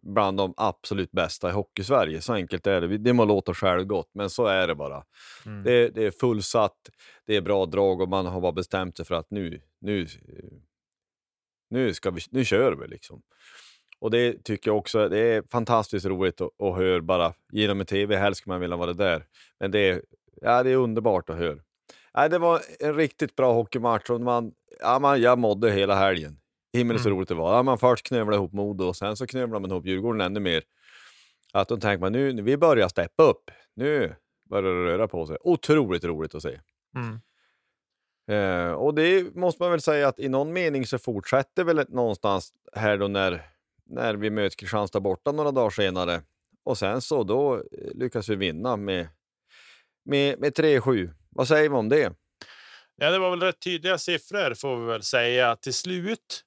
[0.08, 2.20] bland de absolut bästa i Hockeysverige.
[2.20, 2.98] Så enkelt är det.
[2.98, 5.04] Det må låta självgott, men så är det bara.
[5.46, 5.62] Mm.
[5.62, 6.76] Det, det, är fullsatt,
[7.26, 10.06] det är bra drag och man har bara bestämt sig för att nu, nu,
[11.70, 13.22] nu, ska vi, nu kör vi liksom.
[14.00, 17.86] Och det tycker jag också det är fantastiskt roligt att, att höra bara genom en
[17.86, 18.16] tv.
[18.16, 19.26] Helst skulle man vilja vara där.
[19.60, 20.02] Men det är,
[20.40, 21.58] ja, det är underbart att höra.
[22.12, 26.40] Ja, det var en riktigt bra hockeymatch och man, ja, man, jag mådde hela helgen.
[26.72, 27.16] Himmel så mm.
[27.16, 27.56] roligt det var.
[27.56, 30.62] Ja, man först knövlade ihop Modo och sen så knövlade man ihop Djurgården ännu mer.
[31.52, 33.50] Att då tänker man nu, vi börjar steppa upp.
[33.74, 34.14] Nu
[34.50, 35.36] börjar det röra på sig.
[35.40, 36.60] Otroligt roligt att se.
[36.96, 37.20] Mm.
[38.30, 42.52] Eh, och det måste man väl säga att i någon mening så fortsätter väl någonstans
[42.72, 43.42] här då när
[43.88, 46.22] när vi möter Kristianstad borta några dagar senare.
[46.64, 47.62] Och sen så då eh,
[47.94, 49.08] lyckas vi vinna med,
[50.04, 51.10] med, med 3-7.
[51.30, 52.12] Vad säger vi om det?
[52.96, 56.44] Ja, det var väl rätt tydliga siffror får vi väl säga till slut.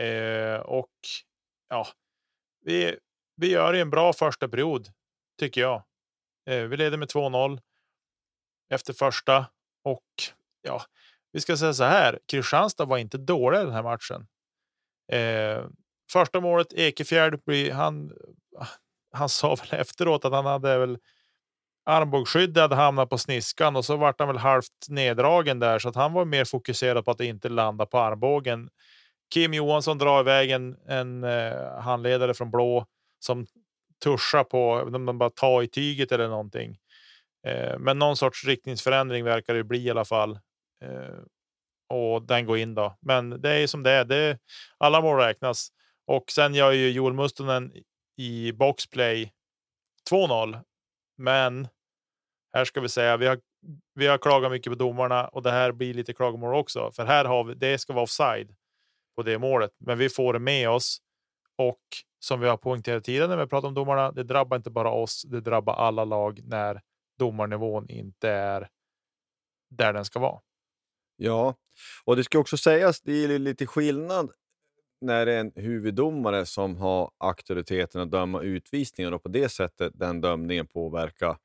[0.00, 0.92] Eh, och
[1.68, 1.86] ja,
[2.64, 2.96] vi,
[3.36, 4.88] vi gör en bra första period
[5.38, 5.82] tycker jag.
[6.50, 7.60] Eh, vi leder med 2-0
[8.70, 9.46] efter första
[9.84, 10.04] och
[10.62, 10.82] ja,
[11.32, 12.18] vi ska säga så här.
[12.26, 14.26] Kristianstad var inte dåliga den här matchen.
[15.12, 15.68] Eh,
[16.12, 18.12] Första målet Ekefjärd blir han.
[19.12, 20.98] Han sa väl efteråt att han hade väl
[21.84, 25.94] armbågsskyddet hade hamnat på sniskan och så vart han väl halvt neddragen där så att
[25.94, 28.70] han var mer fokuserad på att inte landa på armbågen.
[29.30, 32.86] Kim Johansson drar iväg en, en eh, handledare från blå
[33.18, 33.46] som
[34.04, 36.78] tuschar på de bara ta i tyget eller någonting.
[37.46, 40.38] Eh, men någon sorts riktningsförändring verkar det bli i alla fall.
[40.84, 41.18] Eh,
[41.90, 42.96] och den går in då.
[43.00, 44.04] Men det är som det är.
[44.04, 44.38] Det,
[44.78, 45.68] alla mål räknas.
[46.06, 47.72] Och sen gör ju Joel Mustonen
[48.16, 49.32] i boxplay
[50.10, 50.60] 2-0.
[51.16, 51.68] Men
[52.52, 53.40] här ska vi säga vi har.
[53.94, 57.24] Vi har klagat mycket på domarna och det här blir lite klagomål också, för här
[57.24, 57.54] har vi.
[57.54, 58.54] Det ska vara offside
[59.18, 60.98] på det målet, men vi får det med oss
[61.56, 61.80] och
[62.20, 64.12] som vi har poängterat tidigare när vi pratar om domarna.
[64.12, 65.22] Det drabbar inte bara oss.
[65.22, 66.80] Det drabbar alla lag när
[67.18, 68.68] domarnivån inte är
[69.70, 70.40] där den ska vara.
[71.16, 71.54] Ja,
[72.04, 73.00] och det ska också sägas.
[73.00, 74.30] Det är lite skillnad
[75.00, 79.92] när det är en huvuddomare som har auktoriteten att döma utvisningar och på det sättet
[79.94, 81.36] den dömningen påverkar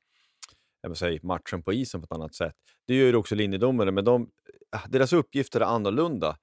[0.80, 2.54] jag säga, matchen på isen på ett annat sätt.
[2.86, 4.30] Det gör ju också linjedomare, men de,
[4.70, 6.36] ah, deras uppgifter är annorlunda.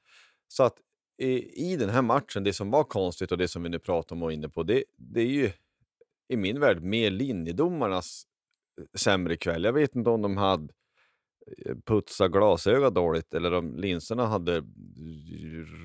[0.47, 0.73] Så att
[1.21, 4.15] i, i den här matchen, det som var konstigt och det som vi nu pratar
[4.15, 5.51] om och är inne på, det, det är ju
[6.27, 8.23] i min värld mer linjedomarnas
[8.79, 9.63] eh, sämre kväll.
[9.63, 10.67] Jag vet inte om de hade
[11.86, 14.63] putsa glasögat dåligt eller om linserna hade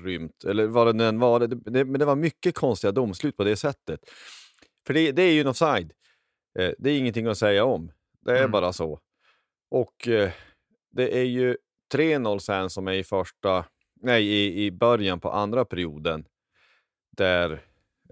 [0.05, 1.39] rymt eller vad det nu än var.
[1.39, 3.99] Det, det, men det var mycket konstiga domslut på det sättet.
[4.87, 5.93] För det, det är ju en offside.
[6.59, 7.91] Eh, det är ingenting att säga om.
[8.21, 8.51] Det är mm.
[8.51, 8.99] bara så.
[9.69, 10.31] Och eh,
[10.91, 11.57] det är ju
[11.93, 13.65] 3-0 sen som är i första,
[14.01, 16.25] nej i, i början på andra perioden
[17.17, 17.63] där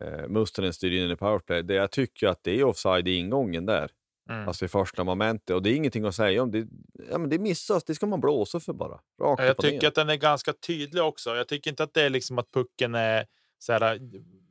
[0.01, 1.63] eh, Mustonen styr in i powerplay.
[1.63, 3.91] Det jag tycker att det är offside i ingången där.
[4.29, 4.47] Mm.
[4.47, 5.55] Alltså i första momentet.
[5.55, 6.51] Och det är ingenting att säga om.
[6.51, 6.67] Det,
[7.11, 8.99] ja, men det missas, det ska man blåsa för bara.
[9.21, 9.87] Rakt jag tycker ner.
[9.87, 11.35] att den är ganska tydlig också.
[11.35, 13.25] Jag tycker inte att det är liksom att pucken är
[13.59, 13.99] så här,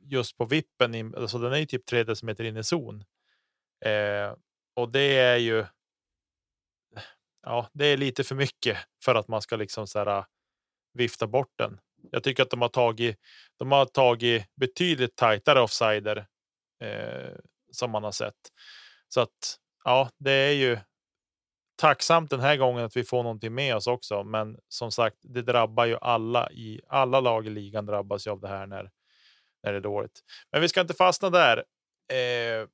[0.03, 0.95] just på vippen.
[0.95, 3.03] In, alltså den är ju typ tre decimeter in i zon.
[3.85, 4.35] Eh,
[4.75, 5.65] och det är ju.
[7.41, 10.25] Ja, det är lite för mycket för att man ska liksom så här,
[10.95, 11.79] vifta bort den.
[12.11, 13.17] Jag tycker att de har tagit.
[13.59, 16.27] De har tagit betydligt tajtare offsider
[16.83, 17.31] eh,
[17.71, 18.33] som man har sett.
[19.07, 20.77] Så att ja, det är ju
[21.75, 24.23] tacksamt den här gången att vi får någonting med oss också.
[24.23, 28.39] Men som sagt, det drabbar ju alla i alla lag i ligan drabbas ju av
[28.39, 28.91] det här när,
[29.63, 30.19] när det är dåligt.
[30.51, 31.57] Men vi ska inte fastna där.
[32.13, 32.67] Eh,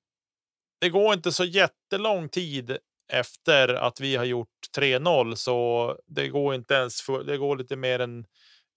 [0.81, 2.77] det går inte så jättelång tid
[3.11, 7.01] efter att vi har gjort 3-0 så det går inte ens.
[7.01, 8.25] För, det går lite mer än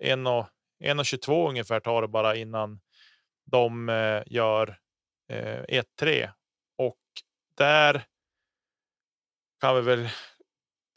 [0.04, 2.80] 1.22 ungefär tar det bara innan
[3.50, 4.78] de eh, gör
[5.28, 6.30] eh, 1-3
[6.78, 7.00] och
[7.56, 8.04] där.
[9.60, 10.08] Kan vi väl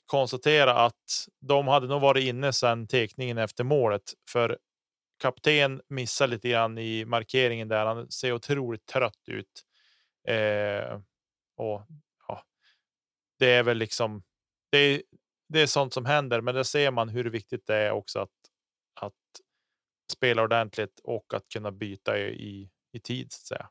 [0.05, 4.57] konstatera att de hade nog varit inne sedan tekningen efter målet för
[5.21, 7.85] kapten missar lite grann i markeringen där.
[7.85, 9.63] Han ser otroligt trött ut.
[10.27, 10.99] Eh,
[11.57, 11.81] och
[13.39, 14.23] det är väl liksom.
[14.71, 15.01] Det är,
[15.49, 18.31] det är sånt som händer, men där ser man hur viktigt det är också att
[19.01, 19.13] att
[20.11, 23.69] spela ordentligt och att kunna byta i, i tid så att säga.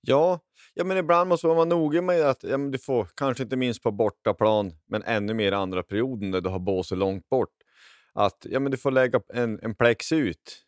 [0.00, 0.40] Ja,
[0.74, 3.56] ja, men ibland måste man vara noga med att ja, men du får kanske inte
[3.56, 7.54] minst på bortaplan, men ännu mer andra perioden där du har båset långt bort.
[8.12, 10.66] Att ja, men du får lägga en, en plex ut,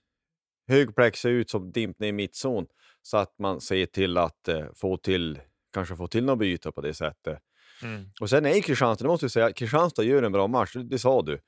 [0.69, 2.67] hög plex ut som dimper ner i mittzon
[3.03, 5.41] så att man ser till att eh, få till,
[5.73, 7.39] kanske få till något byte på det sättet.
[7.83, 8.05] Mm.
[8.21, 10.99] Och sen är Kristianstad, det måste jag säga, Kristianstad gör en bra match, det, det
[10.99, 11.41] sa du.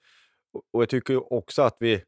[0.52, 2.00] Och, och jag tycker också att vi, eh,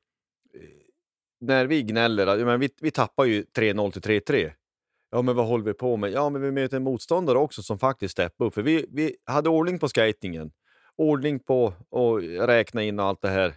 [1.41, 4.53] när vi gnäller, men vi, vi tappar ju 3-0 till 3-3.
[5.11, 6.11] Ja, men vad håller vi på med?
[6.13, 8.55] Ja, men vi möter en motståndare också som faktiskt steppar upp.
[8.55, 10.53] För vi, vi hade ordning på skatingen,
[10.97, 13.55] ordning på att räkna in allt det här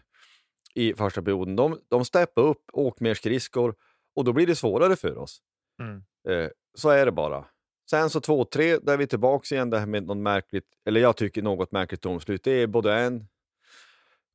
[0.75, 1.55] i första perioden.
[1.55, 3.75] De, de steppar upp, åker mer skridskor
[4.15, 5.41] och då blir det svårare för oss.
[5.81, 6.03] Mm.
[6.29, 7.45] Eh, så är det bara.
[7.89, 11.17] Sen så 2-3, där är vi tillbaka igen det här med något märkligt, eller jag
[11.17, 12.43] tycker något märkligt domslut.
[12.43, 13.27] Det är en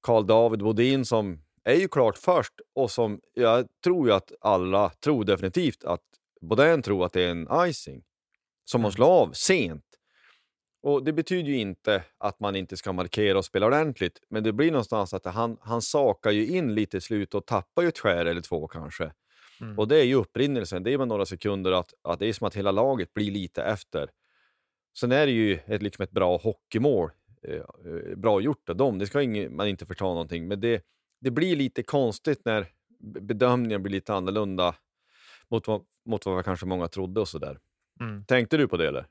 [0.02, 4.90] Karl David Bodin som är ju klart först och som jag tror ju att alla
[4.90, 6.02] tror definitivt att
[6.40, 8.02] Bodin tror att det är en icing
[8.64, 8.92] som man mm.
[8.92, 9.84] slår av sent.
[10.82, 14.52] Och Det betyder ju inte att man inte ska markera och spela ordentligt, men det
[14.52, 17.98] blir någonstans att han, han sakar ju in lite i slutet och tappar ju ett
[17.98, 19.12] skär eller två kanske.
[19.60, 19.78] Mm.
[19.78, 22.46] Och det är ju upprinnelsen, det är med några sekunder att, att det är som
[22.46, 24.10] att hela laget blir lite efter.
[24.98, 27.10] Sen är det ju ett, liksom ett bra hockeymål
[27.48, 28.98] Eh, eh, bra gjort av dem.
[28.98, 30.82] Det ska ingen, man inte förta någonting, men det,
[31.20, 32.66] det blir lite konstigt när
[33.20, 34.74] bedömningen blir lite annorlunda
[35.48, 35.66] mot,
[36.06, 37.58] mot vad kanske många trodde och sådär.
[38.00, 38.24] Mm.
[38.24, 39.06] Tänkte du på det eller?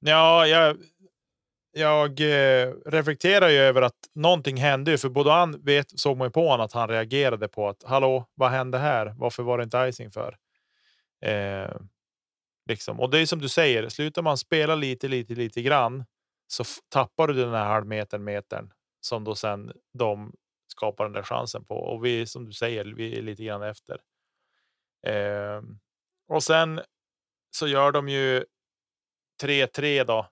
[0.00, 0.76] Ja, jag,
[1.74, 6.30] jag eh, reflekterar ju över att någonting hände, för både han vet, såg man ju
[6.30, 9.14] på honom att han reagerade på att hallå, vad hände här?
[9.16, 10.36] Varför var det inte icing för?
[11.24, 11.76] Eh,
[12.68, 13.00] liksom.
[13.00, 16.04] Och det är som du säger, slutar man spela lite, lite, lite grann
[16.46, 20.32] så tappar du den här halvmetern, metern som då sen de
[20.68, 21.74] skapar den där chansen på.
[21.74, 24.00] Och vi som du säger, vi är lite grann efter.
[25.06, 25.62] Eh,
[26.28, 26.80] och sen
[27.50, 28.44] så gör de ju
[29.42, 30.28] 3-3 då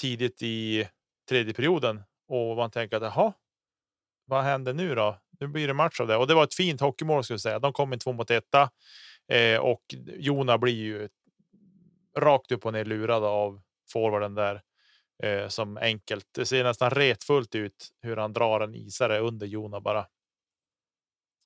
[0.00, 0.88] tidigt i
[1.28, 3.32] tredje perioden och man tänker att jaha,
[4.24, 5.18] vad händer nu då?
[5.40, 7.58] Nu blir det match av det och det var ett fint hockeymål skulle jag säga.
[7.58, 8.70] De kom in två mot etta
[9.28, 11.08] eh, och Jona blir ju
[12.18, 13.60] rakt upp och ner lurad av
[13.92, 14.62] forwarden där
[15.22, 16.26] eh, som enkelt.
[16.34, 20.06] Det ser nästan retfullt ut hur han drar en isare under Jona bara.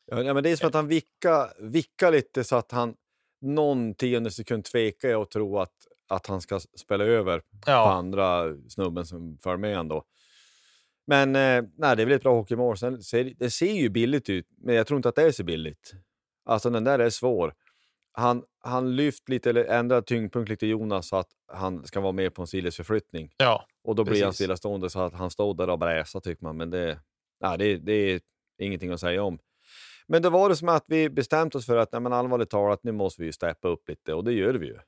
[0.07, 2.97] Ja, men det är som att han vickar, vicka lite så att han
[3.41, 7.85] någon tionde sekund tvekar och tror att, att han ska spela över ja.
[7.85, 10.05] på andra snubben som för med ändå.
[11.07, 12.79] Men eh, nej, det är väl ett bra hockeymål.
[12.79, 15.45] Sen ser, det ser ju billigt ut, men jag tror inte att det är så
[15.45, 15.93] billigt.
[16.45, 17.55] Alltså den där är svår
[18.15, 22.35] han, han lyft lite eller ändrat tyngdpunkt lite Jonas så att han ska vara med
[22.35, 23.31] på en sidledsförflyttning.
[23.37, 24.19] Ja, och då precis.
[24.19, 26.57] blir han stillastående så att han står där och bräsar tycker man.
[26.57, 27.01] Men det,
[27.41, 28.21] nej, det, det är
[28.59, 29.39] ingenting att säga om.
[30.07, 32.85] Men det var det som att vi bestämt oss för att nej, men allvarligt talat,
[32.85, 34.79] nu måste vi steppa upp lite och det gör vi ju.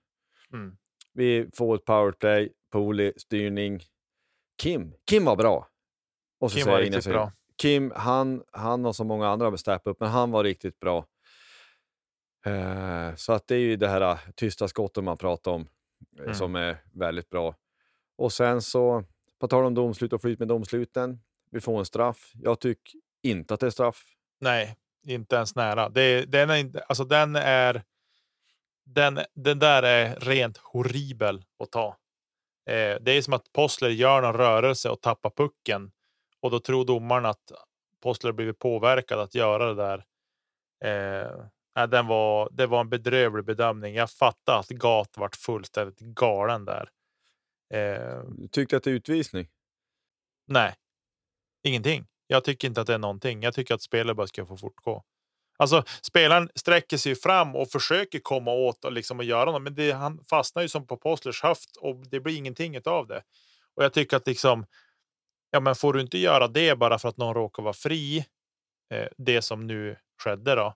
[0.53, 0.77] Mm.
[1.17, 3.81] Vi får ett powerplay, Poli, styrning.
[4.63, 5.69] Kim, Kim var bra.
[6.41, 7.33] Och så Kim var riktigt bra.
[7.63, 11.07] Kim, han, han och så många andra har steppat upp, men han var riktigt bra.
[12.47, 15.69] Eh, så att det är ju det här uh, tysta skotten man pratar om
[16.19, 16.35] eh, mm.
[16.35, 17.55] som är väldigt bra.
[18.19, 19.05] Och sen så,
[19.41, 22.33] på tal om domslut och flyt med domsluten, vi får en straff.
[22.35, 24.05] Jag tycker inte att det är straff.
[24.41, 24.77] Nej,
[25.07, 25.89] inte ens nära.
[25.89, 27.83] Det, den, är, alltså den, är,
[28.87, 31.97] den, den där är rent horribel att ta.
[32.67, 35.93] Eh, det är som att Postler gör någon rörelse och tappar pucken
[36.41, 37.53] och då tror domaren att
[38.03, 40.05] Postler blivit påverkad att göra det där.
[40.85, 43.95] Eh, den var, det var en bedrövlig bedömning.
[43.95, 46.91] Jag fattar att Gat vart fullständigt galen där.
[47.75, 49.49] Eh, du tyckte att det är utvisning?
[50.47, 50.75] Nej,
[51.63, 52.07] ingenting.
[52.27, 53.43] Jag tycker inte att det är någonting.
[53.43, 55.05] Jag tycker att spelet bara ska få fortgå.
[55.57, 59.75] Alltså spelaren sträcker sig fram och försöker komma åt och liksom och göra något, men
[59.75, 63.23] det, han fastnar ju som på Postlers höft och det blir ingenting av det.
[63.77, 64.67] Och jag tycker att liksom.
[65.51, 68.25] Ja, men får du inte göra det bara för att någon råkar vara fri?
[68.95, 70.75] Eh, det som nu skedde då,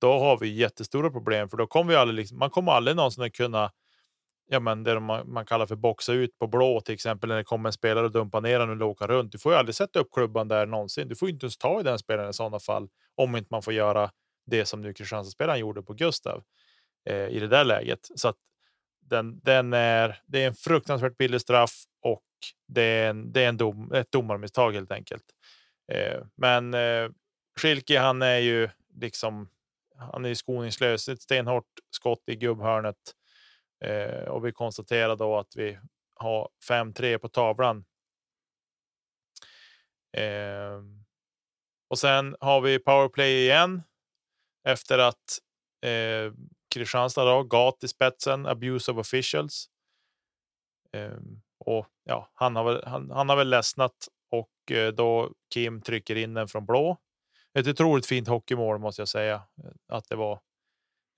[0.00, 3.24] då har vi jättestora problem för då kommer vi aldrig, liksom, man kommer aldrig någonsin
[3.24, 3.72] att kunna
[4.48, 7.44] ja, men det man, man kallar för boxa ut på blå till exempel när det
[7.44, 9.32] kommer en spelare och dumpar ner den och åka runt.
[9.32, 11.08] Du får ju aldrig sätta upp klubban där någonsin.
[11.08, 13.72] Du får inte ens ta i den spelaren i sådana fall om inte man får
[13.72, 14.10] göra
[14.46, 16.42] det som nu Kristianstad-spelaren gjorde på Gustav
[17.10, 18.08] eh, i det där läget.
[18.14, 18.36] Så att
[19.00, 22.24] den, den är, det är en fruktansvärt billig straff och
[22.68, 25.24] det är, en, det är en dom, ett domarmisstag helt enkelt.
[25.92, 27.08] Eh, men eh,
[27.60, 29.48] Schilke, han är ju liksom.
[30.12, 31.08] Han är skoningslös.
[31.08, 32.96] Ett stenhårt skott i gubbhörnet
[33.84, 35.78] eh, och vi konstaterar då att vi
[36.14, 37.84] har 5-3 på tavlan.
[40.16, 40.82] Eh,
[41.90, 43.82] och sen har vi powerplay igen
[44.64, 45.38] efter att
[45.84, 46.32] eh,
[46.74, 49.66] Kristianstad då, gat i spetsen, abuse of officials.
[50.92, 51.18] Eh,
[51.58, 56.16] och ja, han har väl, han, han har väl ledsnat och eh, då Kim trycker
[56.16, 56.96] in den från blå.
[57.58, 60.40] Ett otroligt fint hockeymål måste jag säga eh, att det var.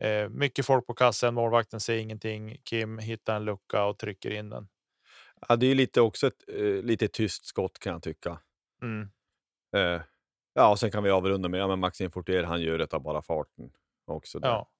[0.04, 2.56] Uh, mycket folk på kassen, målvakten ser ingenting.
[2.64, 4.68] Kim hittar en lucka och trycker in den.
[5.48, 8.38] Ja, det är lite också ett uh, lite tyst skott kan jag tycka.
[8.82, 9.08] Mm.
[10.52, 12.42] ja, och sen kan vi avrunda med ja, men Maxim Fortier.
[12.42, 13.70] Han gör det av bara farten
[14.06, 14.38] också.
[14.38, 14.48] Där.
[14.48, 14.70] Ja.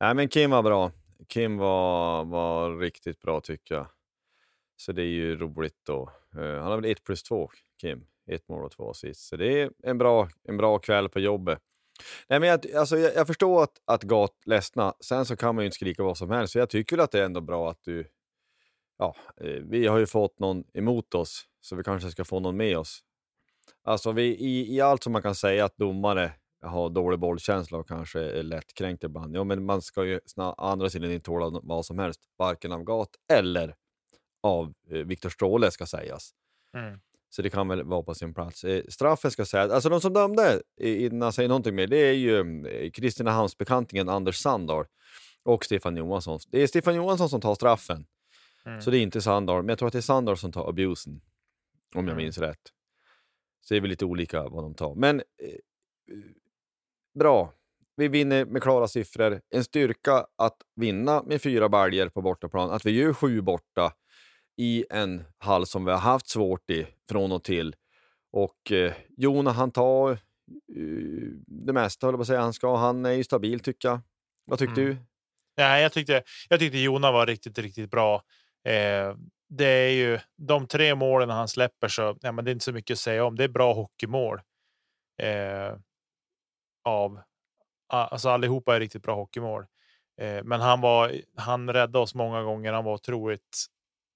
[0.00, 0.92] Nej, men Kim var bra.
[1.28, 3.86] Kim var, var riktigt bra tycker jag.
[4.76, 6.12] Så det är ju roligt då.
[6.36, 8.06] Uh, han har väl 1 plus 2, Kim.
[8.26, 9.28] Ett mål och två assist.
[9.28, 11.62] Så det är en bra, en bra kväll på jobbet.
[12.28, 14.94] Nej, men jag, alltså, jag, jag förstår att, att Gat ledsna.
[15.00, 16.52] Sen så kan man ju inte skrika vad som helst.
[16.52, 18.08] Så jag tycker att det är ändå bra att du...
[18.98, 22.56] Ja, eh, vi har ju fått någon emot oss, så vi kanske ska få någon
[22.56, 23.00] med oss.
[23.84, 26.32] Alltså vi, i, i allt som man kan säga att domare
[26.62, 29.36] har dålig bollkänsla och kanske är lättkränkt ibland.
[29.36, 32.82] Ja, men man ska ju å andra sidan inte tåla vad som helst, varken av
[32.82, 33.74] Gat eller
[34.42, 36.30] av eh, Viktor Stråle ska sägas.
[36.74, 37.00] Mm.
[37.30, 38.64] Så det kan väl vara på sin plats.
[38.64, 42.12] Eh, straffen ska sägas, alltså de som dömde, innan jag säger någonting mer, det är
[42.12, 44.84] ju eh, Kristinehamnsbekantingen Anders Sandahl
[45.42, 46.38] och Stefan Johansson.
[46.50, 48.06] Det är Stefan Johansson som tar straffen,
[48.66, 48.80] mm.
[48.80, 49.62] så det är inte Sandahl.
[49.62, 51.20] Men jag tror att det är Sandahl som tar abusen, om
[51.94, 52.16] jag mm.
[52.16, 52.72] minns rätt.
[53.60, 54.94] Så det är väl lite olika vad de tar.
[54.94, 55.24] Men eh,
[57.18, 57.52] bra.
[57.96, 59.40] Vi vinner med klara siffror.
[59.50, 62.70] En styrka att vinna med fyra baljor på bortaplan.
[62.70, 63.92] Att vi gör sju borta
[64.58, 67.76] i en hall som vi har haft svårt i från och till.
[68.32, 70.18] Och eh, Jona, han tar eh,
[71.46, 72.40] det mesta, håller på att säga.
[72.40, 74.00] Han, ska, han är ju stabil tycker jag.
[74.44, 74.94] Vad tyckte mm.
[74.94, 75.00] du?
[75.56, 78.22] Nej, jag tyckte, jag tyckte Jona var riktigt, riktigt bra.
[78.64, 79.16] Eh,
[79.48, 82.72] det är ju de tre målen han släpper så ja, men det är inte så
[82.72, 83.36] mycket att säga om.
[83.36, 84.40] Det är bra hockeymål.
[85.22, 85.76] Eh,
[86.84, 87.20] av
[87.88, 89.66] alltså allihopa är riktigt bra hockeymål.
[90.20, 91.12] Eh, men han var.
[91.36, 92.72] Han räddade oss många gånger.
[92.72, 93.66] Han var otroligt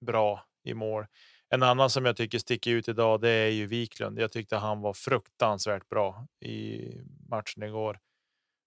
[0.05, 1.05] bra i mål.
[1.49, 4.19] En annan som jag tycker sticker ut idag, det är ju Wiklund.
[4.19, 6.81] Jag tyckte han var fruktansvärt bra i
[7.29, 7.99] matchen igår.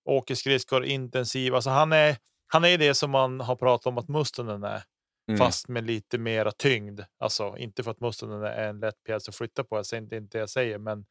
[0.05, 1.55] Åker skridskor intensiv.
[1.55, 2.16] Alltså han är.
[2.49, 4.83] Han är det som man har pratat om att Mustonen är,
[5.29, 5.38] mm.
[5.38, 7.01] fast med lite mera tyngd.
[7.18, 9.77] Alltså inte för att Mustonen är en lätt pjäs att flytta på.
[9.77, 11.07] Jag säger inte, inte det jag säger, men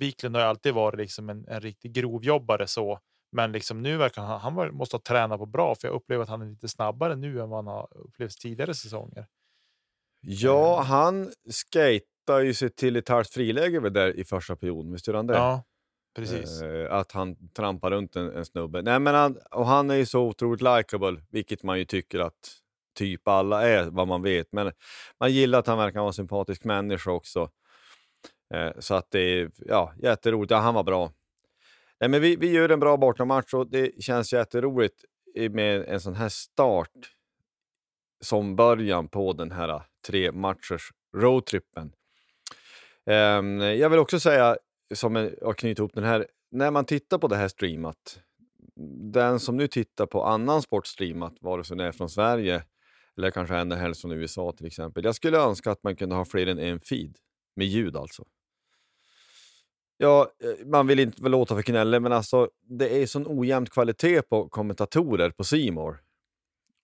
[0.00, 3.00] Wiklund har alltid varit liksom en, en riktig grovjobbare så.
[3.32, 6.28] Men liksom nu verkar han, han måste ha tränat på bra, för jag upplever att
[6.28, 9.26] han är lite snabbare nu än vad han har upplevt tidigare säsonger.
[10.30, 10.84] Ja, eh.
[10.84, 11.32] han
[11.72, 15.34] skejtar ju sig till ett halvt friläge där i första perioden, visst gjorde han det?
[15.34, 15.64] Ja,
[16.16, 16.62] precis.
[16.62, 18.82] Eh, att han trampar runt en, en snubbe.
[18.82, 22.58] Nej, men han, och han är ju så otroligt likable, vilket man ju tycker att
[22.98, 24.52] typ alla är, vad man vet.
[24.52, 24.72] Men
[25.20, 27.50] man gillar att han verkar vara en sympatisk människa också.
[28.54, 30.50] Eh, så att det är ja, jätteroligt.
[30.50, 31.12] Ja, han var bra.
[32.00, 35.04] Nej, men vi, vi gör en bra bortamatch och det känns jätteroligt
[35.50, 37.14] med en sån här start
[38.20, 41.92] som början på den här tre matchers roadtrippen.
[43.06, 44.56] Um, jag vill också säga,
[44.94, 48.20] som jag knyter ihop den här, när man tittar på det här streamat,
[49.12, 52.62] den som nu tittar på annan sport streamat, vare sig det är från Sverige
[53.16, 55.04] eller kanske ännu helst från USA till exempel.
[55.04, 57.16] Jag skulle önska att man kunde ha fler än en feed,
[57.56, 58.24] med ljud alltså.
[59.96, 64.22] Ja, eh, man vill inte låta för knälle, men alltså det är sån ojämn kvalitet
[64.22, 66.00] på kommentatorer på Simor.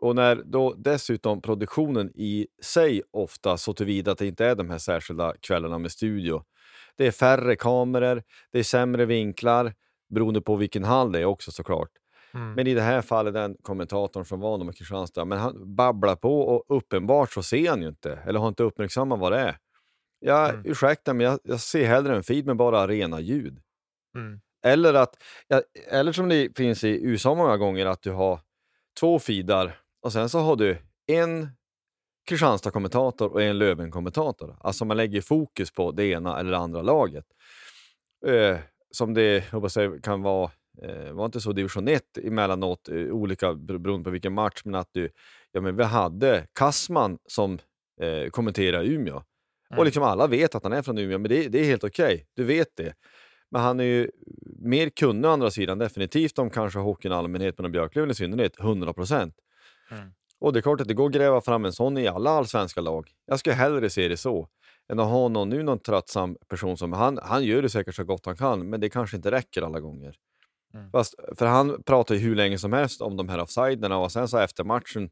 [0.04, 4.70] Och när då dessutom produktionen i sig ofta så tillvida att det inte är de
[4.70, 6.42] här särskilda kvällarna med studio.
[6.96, 9.74] Det är färre kameror, det är sämre vinklar,
[10.14, 11.88] beroende på vilken hall det är också såklart.
[12.34, 12.52] Mm.
[12.52, 16.40] Men i det här fallet den kommentatorn som var med Kristianstad, men han babblar på
[16.40, 19.56] och uppenbart så ser han ju inte, eller har inte uppmärksammat vad det är.
[20.20, 20.62] Jag, mm.
[20.64, 23.58] Ursäkta, men jag, jag ser hellre en feed med bara rena ljud.
[24.16, 24.40] Mm.
[24.64, 25.22] Eller, att,
[25.90, 28.40] eller som det finns i USA många gånger, att du har
[29.00, 31.48] två feedar och sen så har du en
[32.28, 34.56] Kristianstad-kommentator och en Löven-kommentator.
[34.60, 37.24] Alltså man lägger fokus på det ena eller det andra laget.
[38.26, 38.58] Eh,
[38.90, 40.50] som det jag kan vara,
[40.82, 44.88] eh, var inte så division 1 emellanåt, eh, olika beroende på vilken match, men att
[44.92, 45.10] du
[45.52, 47.58] ja, men vi hade Kassman som
[48.00, 49.14] eh, kommenterar Umeå.
[49.14, 49.78] Mm.
[49.78, 52.26] Och liksom alla vet att han är från Umeå, men det, det är helt okej.
[52.36, 52.94] Du vet det.
[53.50, 54.10] Men han är ju
[54.58, 58.14] mer kunnig å andra sidan, definitivt om kanske hockeyn i allmänhet, men om Björklöven i
[58.14, 59.34] synnerhet, 100 procent.
[59.90, 60.12] Mm.
[60.38, 62.80] Och det är klart att det går att gräva fram en sån i alla allsvenska
[62.80, 63.10] lag.
[63.26, 64.48] Jag skulle hellre se det så,
[64.88, 68.04] än att ha någon, nu någon tröttsam person som, han, han gör det säkert så
[68.04, 70.16] gott han kan, men det kanske inte räcker alla gånger.
[70.74, 70.90] Mm.
[70.90, 74.28] Fast, för han pratar ju hur länge som helst om de här offsiderna och sen
[74.28, 75.10] så efter matchen,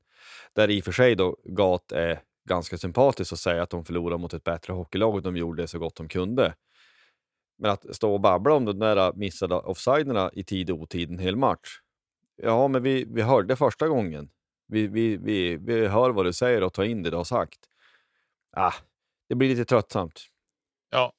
[0.52, 4.18] där i och för sig då Gat är ganska sympatiskt att säga att de förlorar
[4.18, 6.54] mot ett bättre hockeylag och de gjorde det så gott de kunde.
[7.58, 11.18] Men att stå och babbla om de där missade offsiderna i tid och otid en
[11.18, 11.80] hel match.
[12.36, 14.30] Ja, men vi, vi hörde första gången.
[14.72, 17.58] Vi, vi, vi, vi hör vad du säger och tar in det du har sagt.
[18.56, 18.74] Ah,
[19.28, 20.26] det blir lite tröttsamt.
[20.90, 21.12] Ja,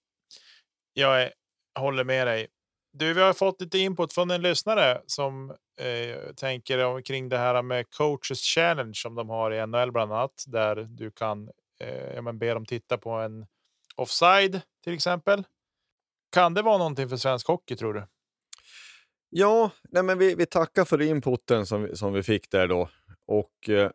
[0.94, 1.34] jag är,
[1.80, 2.48] håller med dig.
[2.94, 5.50] Du, vi har fått lite input från en lyssnare som
[5.80, 10.44] eh, tänker omkring det här med coaches challenge som de har i NHL bland annat,
[10.48, 11.50] där du kan
[11.80, 13.46] eh, ja, men be dem titta på en
[13.96, 15.44] offside till exempel.
[16.32, 18.08] Kan det vara någonting för svensk hockey tror du?
[19.30, 22.90] Ja, nej men vi, vi tackar för inputen som, som vi fick där då.
[23.28, 23.92] Och, eh,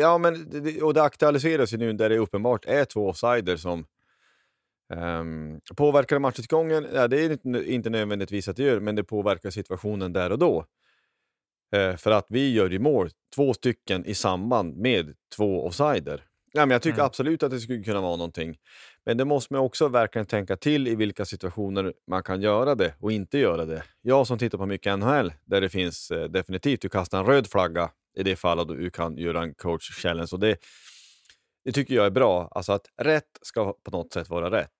[0.00, 0.34] ja, men
[0.82, 3.86] och det aktualiseras ju nu där det uppenbart är två offsider som
[4.94, 6.86] um, påverkar matchutgången.
[6.94, 10.38] Ja, det är inte, inte nödvändigtvis att det gör, men det påverkar situationen där och
[10.38, 10.64] då.
[11.76, 16.24] Eh, för att vi gör ju mål, två stycken i samband med två offsider.
[16.52, 17.06] Ja, men jag tycker Mm.
[17.06, 18.56] absolut att det skulle kunna vara någonting.
[19.06, 22.94] Men det måste man också verkligen tänka till i vilka situationer man kan göra det
[23.00, 23.82] och inte göra det.
[24.02, 27.46] Jag som tittar på mycket NHL, där det finns eh, definitivt, du kastar en röd
[27.46, 30.28] flagga i det fallet du kan göra en coach challenge.
[30.32, 30.56] Och det,
[31.64, 32.48] det tycker jag är bra.
[32.50, 34.70] Alltså att rätt ska på något sätt vara rätt.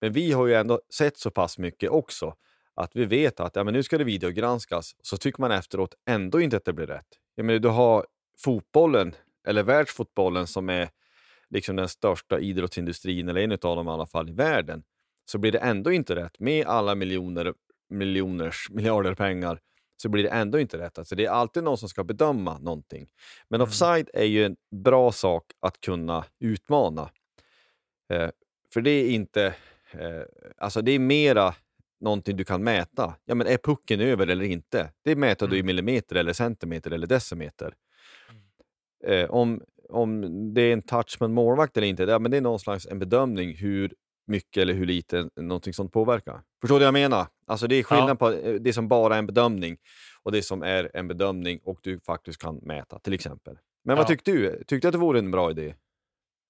[0.00, 2.34] Men vi har ju ändå sett så pass mycket också
[2.74, 4.96] att vi vet att ja, men nu ska det videogranskas.
[5.02, 7.06] Så tycker man efteråt ändå inte att det blir rätt.
[7.34, 8.06] Jag menar, du har
[8.44, 9.14] fotbollen,
[9.46, 10.88] eller världsfotbollen som är
[11.50, 14.82] liksom den största idrottsindustrin, eller en av dem i alla fall, i världen.
[15.30, 16.40] Så blir det ändå inte rätt.
[16.40, 17.54] Med alla miljoner,
[17.90, 19.60] miljoners, miljarder pengar
[19.96, 20.98] så blir det ändå inte rätt.
[20.98, 23.06] Alltså det är alltid någon som ska bedöma någonting.
[23.48, 23.68] Men Mm.
[23.68, 27.10] offside är ju en bra sak att kunna utmana.
[28.12, 28.30] Eh,
[28.74, 29.54] för det är inte...
[29.92, 30.22] Eh,
[30.58, 31.54] alltså det är mera
[32.00, 33.14] någonting du kan mäta.
[33.24, 34.90] Ja, men är pucken över eller inte?
[35.04, 35.66] Det mäter du i Mm.
[35.66, 37.74] millimeter, eller centimeter eller decimeter.
[39.04, 40.20] Eh, om, om
[40.54, 42.86] det är en touch med en målvakt eller inte, ja, men det är någon slags
[42.86, 43.94] en bedömning hur
[44.26, 46.42] mycket eller hur lite någonting sånt påverkar.
[46.60, 47.26] Förstår du vad jag menar?
[47.46, 48.14] Alltså det är skillnad Ja.
[48.14, 49.76] på eh, det som bara är en bedömning
[50.22, 53.58] och det som är en bedömning och du faktiskt kan mäta, till exempel.
[53.84, 54.08] Men vad Ja.
[54.08, 54.64] tyckte du?
[54.66, 55.74] Tyckte du att det vore en bra idé?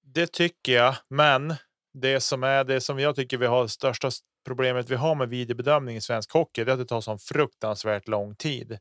[0.06, 1.54] Det tycker jag, men
[1.94, 4.10] det som är det som jag tycker vi har största
[4.46, 8.08] problemet vi har med videobedömning i svensk hockey, det är att det tar sån fruktansvärt
[8.08, 8.78] lång tid.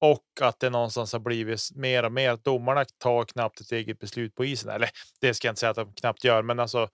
[0.00, 3.98] Och att det någonstans har blivit mer och mer att domarna tar knappt ett eget
[3.98, 4.70] beslut på isen.
[4.70, 6.88] Eller det ska jag inte säga att de knappt gör, men alltså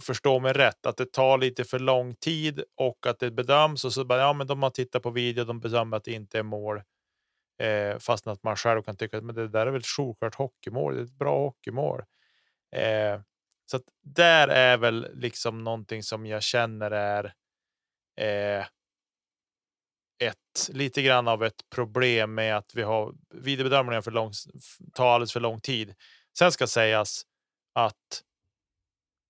[0.00, 3.92] förstå mig rätt, att det tar lite för lång tid och att det bedöms och
[3.92, 6.42] så bara, ja, men de har tittat på video, de bedömer att det inte är
[6.42, 6.82] mål.
[7.62, 10.34] Eh, fast att man själv kan tycka att men det där är väl ett solklart
[10.34, 12.02] hockeymål, det är ett bra hockeymål.
[12.76, 13.20] Eh,
[13.70, 17.24] så att där är väl liksom någonting som jag känner är
[18.20, 18.66] eh,
[20.18, 24.32] ett lite grann av ett problem med att vi har videobedömningar för lång,
[24.94, 25.94] tar alldeles för lång tid.
[26.38, 27.22] Sen ska sägas
[27.74, 28.22] att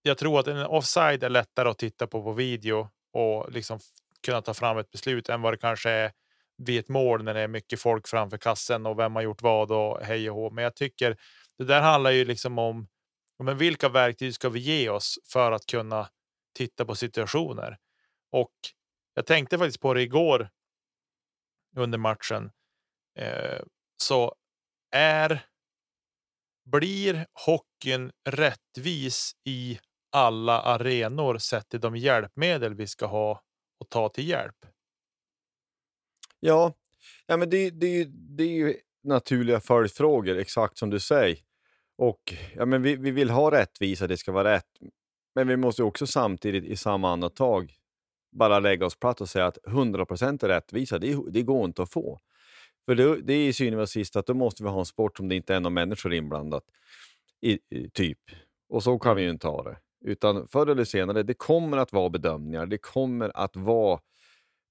[0.09, 3.79] jag tror att en offside är lättare att titta på på video och liksom
[4.23, 6.13] kunna ta fram ett beslut än vad det kanske är
[6.59, 9.71] vid ett mål när det är mycket folk framför kassen och vem har gjort vad
[9.71, 10.51] och hej och hå.
[10.51, 11.17] Men jag tycker
[11.59, 12.89] det där handlar ju liksom om
[13.39, 16.09] Men vilka verktyg ska vi ge oss för att kunna
[16.55, 17.79] titta på situationer?
[18.33, 18.55] Och
[19.15, 20.49] jag tänkte faktiskt på det igår
[21.77, 22.51] under matchen.
[23.19, 23.63] Eh,
[24.03, 24.35] så
[24.91, 25.47] är
[26.65, 29.79] blir hockeyn rättvis i
[30.13, 33.43] alla arenor sett till de hjälpmedel vi ska ha
[33.81, 34.57] och ta till hjälp?
[36.41, 36.75] Ja,
[37.27, 41.39] ja men det, det, är ju- det är ju naturliga följdfrågor, exakt som du säger.
[41.99, 44.67] Och ja, men vi, vi vill ha rättvisa, det ska vara rätt.
[45.35, 47.75] Men vi måste också samtidigt i samma andetag
[48.33, 51.93] bara lägga oss platt och säga att 100% är rättvisa, det, det går inte att
[51.93, 52.21] få.
[52.87, 55.17] För det, det är i synnerhet och sist att då måste vi ha en sport
[55.17, 56.65] som det inte är några människor inblandat.
[57.41, 58.19] I, i, typ.
[58.69, 59.77] Och så kan vi ju inte ha det.
[60.01, 62.67] Utan förr eller senare, det kommer att vara bedömningar.
[62.67, 64.01] Det kommer att vara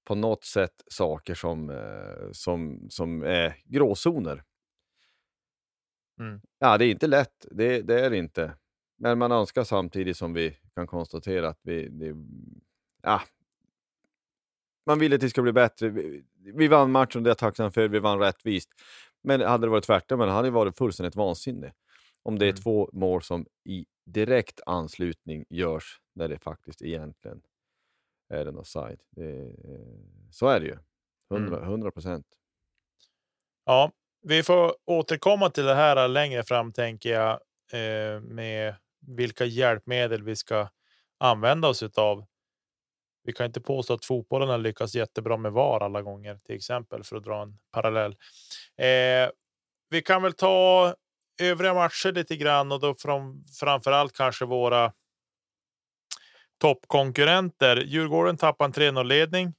[0.04, 4.44] på något sätt saker som, eh, som, som är gråzoner.
[6.20, 6.40] Mm.
[6.58, 7.46] Ja, det är inte lätt.
[7.50, 8.52] Det, det är det inte.
[8.96, 11.88] Men man önskar samtidigt som vi kan konstatera att vi...
[11.88, 12.14] Det,
[13.02, 13.22] ja,
[14.86, 15.88] man vill att det ska bli bättre.
[15.88, 16.24] Vi,
[16.54, 17.88] vi vann matchen, det är jag tacksam för.
[17.88, 18.70] Vi vann rättvist.
[19.22, 21.72] Men hade det varit tvärtom, men han hade varit fullständigt vansinnig.
[22.22, 22.62] Om det är Mm.
[22.62, 27.42] två mål som i direkt anslutning görs när det faktiskt egentligen
[28.28, 29.00] är en offside.
[29.10, 29.54] Det,
[30.32, 30.78] så är det ju.
[31.30, 31.64] 100 Mm.
[31.64, 32.26] 100 procent.
[33.64, 33.92] Ja,
[34.22, 37.32] vi får återkomma till det här längre fram tänker jag
[37.72, 38.74] eh, med
[39.06, 40.68] vilka hjälpmedel vi ska
[41.18, 42.24] använda oss utav.
[43.24, 47.04] Vi kan inte påstå att fotbollen har lyckats jättebra med VAR alla gånger, till exempel
[47.04, 48.12] för att dra en parallell.
[48.76, 49.30] Eh,
[49.90, 50.94] vi kan väl ta
[51.38, 54.92] övriga matcher lite grann och då från framför allt kanske våra
[56.58, 57.76] toppkonkurrenter.
[57.76, 59.54] Djurgården tappar en 3-0 ledning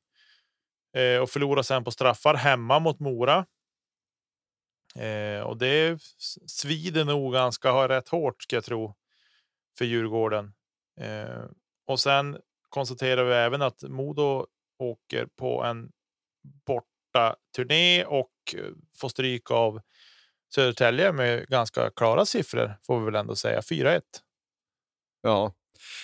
[0.95, 3.45] eh, och förlorar sen på straffar hemma mot Mora.
[4.95, 6.01] Eh, och det
[6.47, 8.95] svider nog ganska rätt hårt ska jag tro
[9.77, 10.53] för Djurgården.
[11.01, 11.43] Eh,
[11.87, 12.37] och sen
[12.69, 14.45] konstaterar vi även att Modo
[14.79, 15.91] åker på en
[16.65, 18.63] borta turné och eh,
[18.95, 19.81] får stryk av
[20.55, 23.59] Södertälje med ganska klara siffror får vi väl ändå säga.
[23.59, 24.01] 4-1.
[25.21, 25.53] Ja,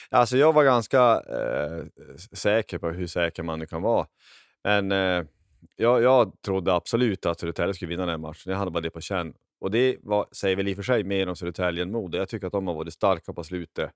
[0.10, 1.86] alltså jag var ganska eh,
[2.34, 4.08] säker på hur säker man nu kan vara.
[4.64, 5.24] Men eh,
[5.76, 8.52] jag, jag trodde absolut att Södertälje skulle vinna den här matchen.
[8.52, 9.34] Jag hade bara det på känn.
[9.60, 12.18] Och det var, säger väl i och för sig mer om Södertälje än Modo.
[12.18, 13.91] Jag tycker att de har varit starka på slutet.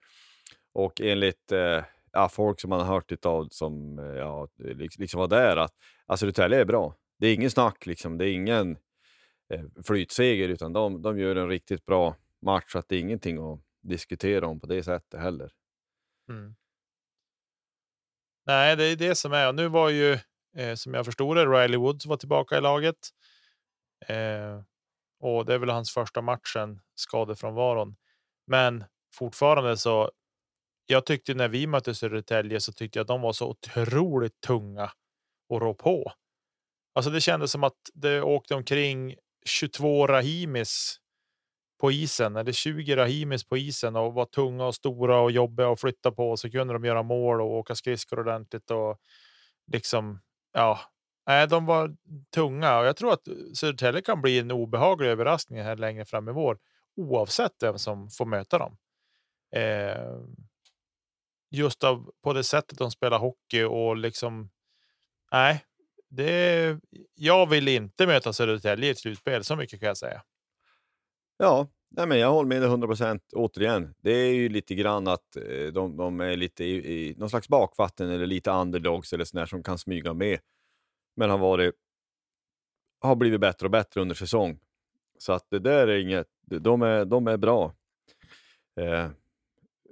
[0.74, 5.28] Och enligt eh, ja, folk som man har hört av som eh, ja, liksom var
[5.28, 5.74] där, att
[6.06, 6.96] alltså, Södertälje är bra.
[7.20, 8.18] Det är ingen snack, liksom.
[8.18, 8.78] det är ingen
[9.50, 12.72] Eh, flytseger, utan de, de gör en riktigt bra match.
[12.72, 15.52] Så att det är ingenting att diskutera om på det sättet heller.
[16.30, 16.56] Mm.
[18.46, 19.48] Nej, det är det som är.
[19.48, 20.18] Och nu var ju
[20.58, 23.10] eh, som jag förstod det Riley Woods var tillbaka i laget.
[24.08, 24.62] Eh,
[25.20, 27.96] och det är väl hans första matchen skadefrånvaron.
[28.48, 28.84] Men
[29.14, 30.12] fortfarande så.
[30.86, 34.92] Jag tyckte när vi mötte Södertälje så tyckte jag att de var så otroligt tunga
[35.50, 36.12] och rå på.
[36.94, 39.16] Alltså, det kändes som att det åkte omkring
[39.46, 41.00] 22 Rahimis
[41.80, 45.80] på isen eller 20 Rahimis på isen och var tunga och stora och jobbiga och
[45.80, 46.38] flytta på.
[46.38, 49.00] Så kunde de göra mål och åka skridskor ordentligt och
[49.72, 50.22] liksom.
[50.54, 50.80] Ja,
[51.28, 51.96] nej, de var
[52.34, 56.32] tunga och jag tror att Södertälje kan bli en obehaglig överraskning här längre fram i
[56.32, 56.58] vår
[56.96, 58.78] oavsett vem som får möta dem.
[59.56, 60.20] Eh,
[61.52, 64.50] just av på det sättet de spelar hockey och liksom.
[65.32, 65.66] Nej,
[66.10, 66.80] det.
[67.16, 69.44] Jag vill inte möta Södertälje i ett slutspel.
[69.44, 70.22] Så mycket kan jag säga.
[71.38, 73.24] Ja, nej men jag håller med dig 100 procent.
[73.34, 77.30] Återigen, det är ju lite grann att eh, de, de är lite i, i någon
[77.30, 80.40] slags bakvatten eller lite underdogs eller sådär som kan smyga med.
[81.16, 81.76] Men har varit
[83.02, 84.60] har blivit bättre och bättre under säsong.
[85.18, 87.74] Så att det där är inget, de är, de är bra.
[88.80, 89.10] Eh,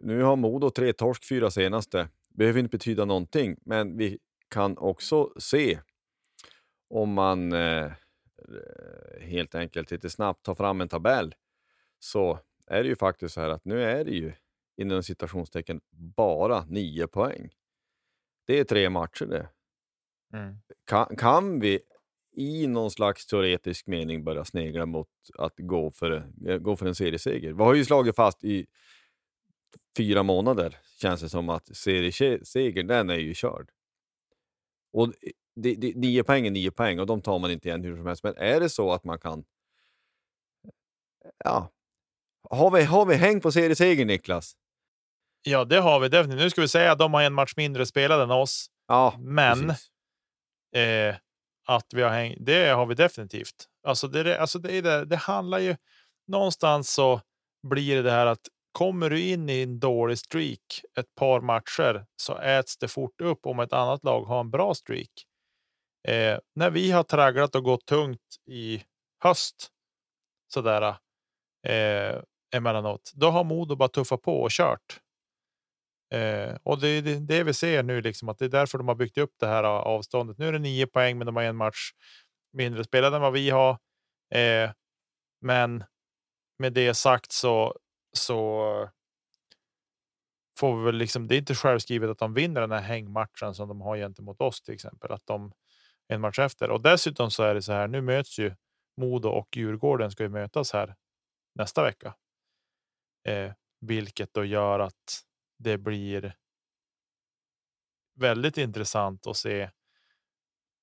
[0.02, 2.10] nu har Modo tre torsk, fyra senaste.
[2.30, 5.80] Behöver inte betyda någonting, men vi kan också se
[6.90, 7.92] om man eh,
[9.22, 11.36] helt enkelt lite snabbt tar fram en tabell
[12.00, 14.34] så är det ju faktiskt så här att nu är det ju
[14.78, 15.82] inom citationstecken
[16.16, 17.50] bara nio poäng.
[18.46, 19.50] Det är tre matcher det.
[20.34, 20.56] Mm.
[20.86, 21.80] Kan, kan vi
[22.36, 26.96] i någon slags teoretisk mening börja snegla mot att gå för, eh, gå för en
[26.96, 27.54] serieseger?
[27.54, 28.68] Vi har ju slagit fast i
[29.98, 33.72] fyra månader, känns det som, att seriesegern, den är ju körd.
[34.94, 35.14] Och
[35.58, 38.06] det, det, nio poäng är nio poäng och de tar man inte igen hur som
[38.06, 38.24] helst.
[38.24, 39.44] Men är det så att man kan...
[41.44, 41.72] Ja.
[42.50, 44.54] Har vi, har vi häng på seriesegern, Niklas?
[45.42, 46.44] Ja, det har vi definitivt.
[46.44, 49.70] Nu ska vi säga att de har en match mindre spelad än oss, Ja, men
[50.76, 51.16] eh,
[51.68, 53.68] att vi har häng, det har vi definitivt.
[53.84, 55.76] Alltså det, alltså det, det, det handlar ju
[56.28, 57.22] någonstans så
[57.68, 62.06] blir det det här att kommer du in i en dålig streak ett par matcher
[62.16, 65.10] så äts det fort upp om ett annat lag har en bra streak.
[66.08, 68.84] Eh, när vi har tragglat och gått tungt i
[69.24, 69.70] höst
[70.54, 70.96] sådär
[71.68, 72.22] eh,
[72.56, 75.00] emellanåt, då har Modo bara tuffat på och kört.
[76.14, 78.88] Eh, och det är det, det vi ser nu, liksom, att det är därför de
[78.88, 80.38] har byggt upp det här eh, avståndet.
[80.38, 81.92] Nu är det nio poäng, men de har en match
[82.54, 83.72] mindre spelad än vad vi har.
[84.34, 84.72] Eh,
[85.42, 85.84] men
[86.60, 87.76] med det sagt så
[88.14, 88.90] så.
[90.60, 91.28] Får vi väl liksom.
[91.28, 94.62] Det är inte självskrivet att de vinner den här hängmatchen som de har gentemot oss
[94.62, 95.52] till exempel, att de
[96.08, 97.88] en match efter och dessutom så är det så här.
[97.88, 98.56] Nu möts ju
[98.98, 100.96] Modo och Djurgården ska ju mötas här
[101.56, 102.16] nästa vecka.
[103.28, 105.24] Eh, vilket då gör att
[105.58, 106.36] det blir.
[108.16, 109.70] Väldigt intressant att se.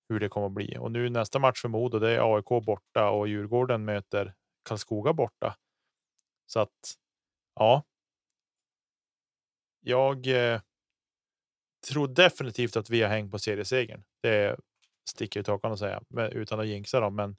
[0.09, 1.99] Hur det kommer att bli och nu nästa match för Modo.
[1.99, 5.57] Det är AIK borta och Djurgården möter Karlskoga borta.
[6.47, 6.95] Så att
[7.55, 7.85] ja.
[9.81, 10.27] Jag.
[10.27, 10.61] Eh,
[11.85, 14.05] tror definitivt att vi har hängt på seriesegern.
[14.22, 14.57] Det
[15.09, 17.17] sticker ut hakan och säga men utan att jinxa dem.
[17.17, 17.37] Men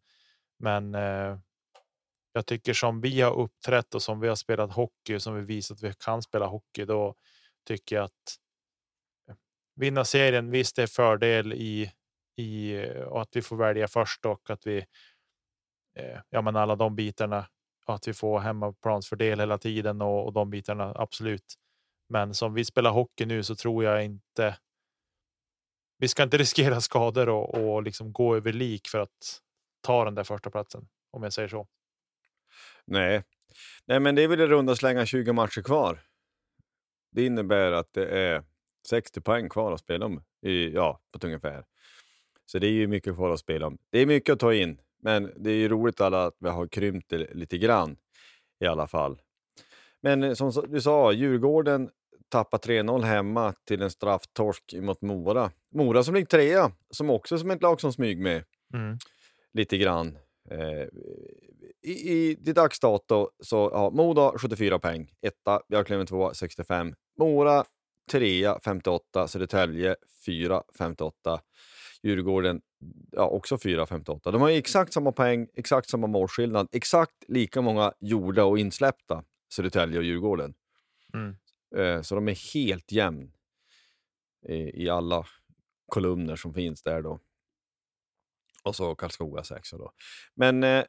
[0.60, 1.40] Men eh,
[2.34, 5.78] jag tycker som vi har uppträtt och som vi har spelat hockey som vi visat
[5.78, 6.86] att vi kan spela hockey.
[6.86, 7.16] Då
[7.68, 8.38] tycker jag att
[9.30, 9.36] eh,
[9.76, 10.52] vinna serien.
[10.52, 11.92] Visst, det är fördel i
[12.38, 14.78] i eh, och att vi får välja först och att vi.
[16.00, 17.48] Eh, ja, men alla de bitarna
[17.86, 21.56] att vi får hemmaplansfördel hela tiden och, och de bitarna absolut.
[22.10, 24.58] Men som vi spelar hockey nu så tror jag inte.
[26.06, 29.42] Vi ska inte riskera skador och, och liksom gå över lik för att
[29.82, 31.68] ta den där första platsen om jag säger så.
[32.86, 33.24] Nej,
[33.86, 36.00] nej, men det är väl i runda slänga 20 matcher kvar.
[37.12, 38.44] Det innebär att det är
[38.88, 41.66] 60 poäng kvar att spela om i, ja, på ungefär.
[42.46, 43.78] Så det är ju mycket kvar att spela om.
[43.90, 46.68] Det är mycket att ta in, men det är ju roligt alla att vi har
[46.68, 47.98] krympt det lite grann
[48.60, 49.22] i alla fall.
[50.02, 51.90] Men eh, som du sa, Djurgården
[52.30, 55.52] tappar 3-0 hemma till en strafftorsk mot Mora.
[55.76, 58.98] Mora som ligger trea, som också som ett lag som smyg med mm.
[59.54, 60.18] lite grann.
[60.52, 60.88] Eh,
[61.84, 67.66] i, i, I dags dato så ja, Modo 74 poäng, etta, Björklöven 2 65, Mora
[68.12, 69.96] 3 58, Södertälje
[70.26, 71.42] 4 58.
[72.04, 72.62] Djurgården
[73.12, 74.32] ja, också 4-58.
[74.32, 79.24] De har exakt samma poäng, exakt samma målskillnad, exakt lika många gjorda och insläppta,
[79.54, 80.54] Södertälje och Djurgården.
[81.14, 81.36] Mm.
[81.76, 83.32] Eh, så de är helt jämn
[84.48, 85.26] i, i, alla
[85.88, 87.20] kolumner som finns där då.
[88.64, 89.72] Och så Karlskoga 6.
[89.72, 89.92] då.
[90.36, 90.86] Men eh, eh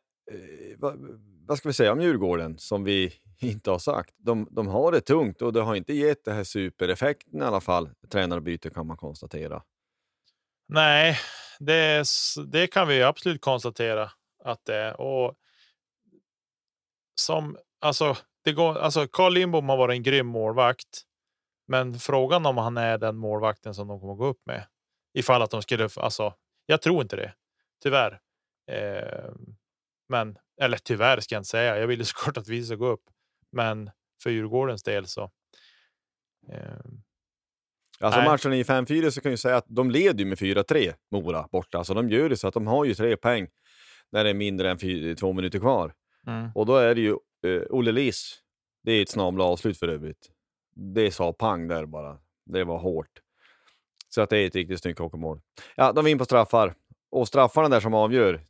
[0.78, 0.98] vad,
[1.46, 4.14] vad, ska vi säga om Djurgården som vi inte har sagt?
[4.16, 7.60] De, de har det tungt och det har inte gett det här supereffekten i alla
[7.60, 7.90] fall.
[8.10, 9.62] Tränarbyte kan man konstatera.
[10.68, 11.18] Nej,
[11.58, 12.04] det,
[12.46, 14.10] det kan vi absolut konstatera
[14.44, 15.00] att det är.
[15.00, 15.34] Och
[17.20, 21.02] som alltså, det går, alltså Carl Lindbom har varit en grym målvakt.
[21.68, 24.66] Men frågan om han är den målvakten som de kommer gå upp med
[25.16, 25.88] ifall att de skulle.
[25.96, 26.34] Alltså,
[26.66, 27.32] jag tror inte det.
[27.82, 28.20] Tyvärr.
[28.70, 29.34] Eh,
[30.08, 31.78] men eller tyvärr ska jag inte säga.
[31.78, 33.04] Jag vill ju såklart att vi ska gå upp,
[33.52, 33.90] men
[34.22, 35.30] för Djurgårdens del så.
[36.52, 36.60] Eh,
[38.00, 38.28] Alltså Nej.
[38.28, 41.78] matchen i 5-4 så kan jag säga att de leder med 4-3 Mora borta.
[41.78, 43.48] Alltså de gör det så att de har ju tre poäng
[44.12, 45.94] när det är mindre än fyra, två minuter kvar.
[46.26, 46.50] Mm.
[46.54, 48.38] Och då är det ju uh, Olle Liss.
[48.82, 50.30] Det är ett snabla avslut för övrigt.
[50.94, 52.18] Det sa pang där bara.
[52.46, 53.20] Det var hårt.
[54.16, 55.40] Så att det är ett riktigt snyggt hockeymål.
[55.74, 56.74] Ja, de vinner på straffar.
[57.10, 58.40] Och straffarna där som avgör.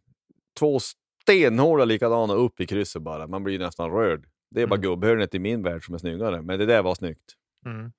[0.58, 0.78] Två
[1.22, 3.26] stenhårda likadana upp i krysset bara.
[3.26, 4.28] Man blir nästan rörd.
[4.50, 4.82] Det är bara mm.
[4.82, 6.42] gubbhörnet i min värld som är snyggare.
[6.42, 7.34] Men det där var snyggt.
[7.64, 7.92] Mm.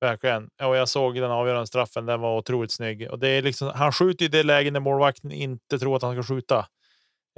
[0.00, 0.50] Verkligen.
[0.62, 2.06] Och jag såg den avgörande straffen.
[2.06, 3.68] Den var otroligt snygg och det är liksom.
[3.74, 6.58] Han skjuter i det läge när målvakten inte tror att han ska skjuta.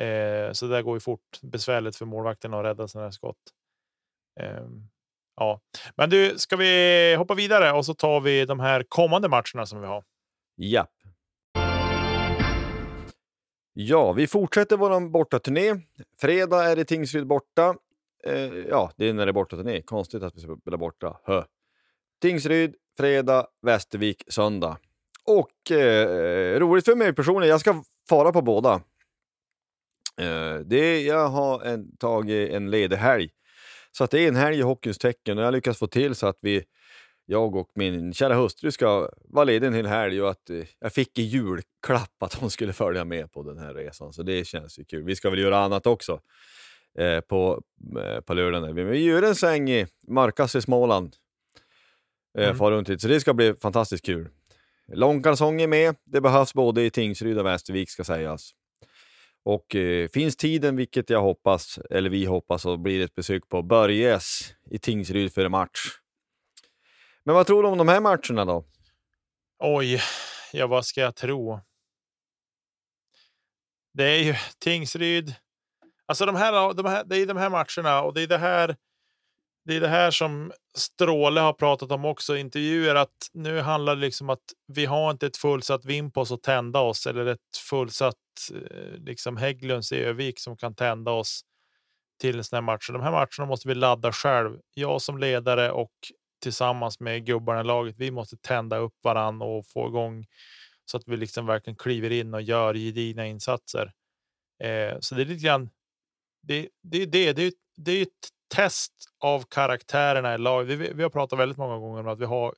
[0.02, 1.40] Eh, så det går ju fort.
[1.42, 3.36] Besvärligt för målvakten att rädda sådana här skott.
[4.40, 4.66] Eh,
[5.37, 5.61] ja,
[5.97, 9.80] men du, ska vi hoppa vidare och så tar vi de här kommande matcherna som
[9.80, 10.05] vi har.
[10.57, 10.87] Ja.
[13.72, 15.74] Ja, vi fortsätter vår bortaturné.
[16.20, 17.74] Fredag är det Tingsryd borta.
[18.26, 19.82] Eh, ja, det är när det är bortaturné.
[19.82, 21.20] Konstigt att vi ska spela borta.
[21.24, 21.45] Hö.
[22.22, 24.78] Tingsryd fredag, Västervik söndag.
[25.24, 28.74] Och eh, roligt för mig personligen, jag ska fara på båda.
[30.20, 33.30] Eh, det, jag har en, tagit en ledig helg.
[33.97, 36.26] Så att det är en helg i hockeyns tecken och jag lyckas få till så
[36.26, 36.64] att vi,
[37.26, 40.92] jag och min kära hustru ska vara ledig en hel helg och att eh, jag
[40.92, 44.12] fick i julklapp att hon skulle följa med på den här resan.
[44.12, 45.05] Så det känns ju kul.
[45.05, 46.20] Vi ska väl göra annat också
[46.99, 47.62] eh, på,
[48.03, 48.90] eh, på lördagen.
[48.90, 51.16] Vi gör en sväng i Markas i Småland
[52.38, 52.57] Eh, mm.
[52.57, 53.03] far runt lite.
[53.03, 54.28] Så det ska bli fantastiskt kul.
[54.92, 55.97] Långkalsonger med.
[56.05, 58.51] Det behövs både i Tingsryd och Västervik ska sägas.
[59.47, 63.49] Och eh, finns tiden, vilket jag hoppas, eller vi hoppas, så blir det ett besök
[63.49, 65.80] på Börjes i Tingsryd för en match.
[67.24, 68.64] Men vad tror du om de här matcherna då?
[69.59, 70.01] Oj,
[70.53, 71.61] ja vad ska jag tro?
[73.94, 75.34] Det är ju Tingsryd.
[76.07, 78.76] Alltså de här, de här, det är de här matcherna och det är det här
[79.66, 83.94] det är det här som Stråle har pratat om också i intervjuer, att nu handlar
[83.94, 88.14] det liksom att vi har inte ett fullsatt Vimpos att tända oss eller ett fullsatt
[88.54, 91.40] eh, liksom Hägglunds i Övik som kan tända oss
[92.20, 92.90] till en sån här match.
[92.92, 94.58] De här matcherna måste vi ladda själv.
[94.74, 95.92] Jag som ledare och
[96.42, 97.94] tillsammans med gubbarna i laget.
[97.98, 100.26] Vi måste tända upp varann och få igång
[100.84, 103.92] så att vi liksom verkligen kliver in och gör gedigna insatser.
[104.62, 105.70] Eh, så det är lite grann.
[106.42, 110.78] Det, det, det, det, det är ett test av karaktärerna i laget.
[110.78, 112.55] Vi, vi, har pratat väldigt många gånger om att vi har,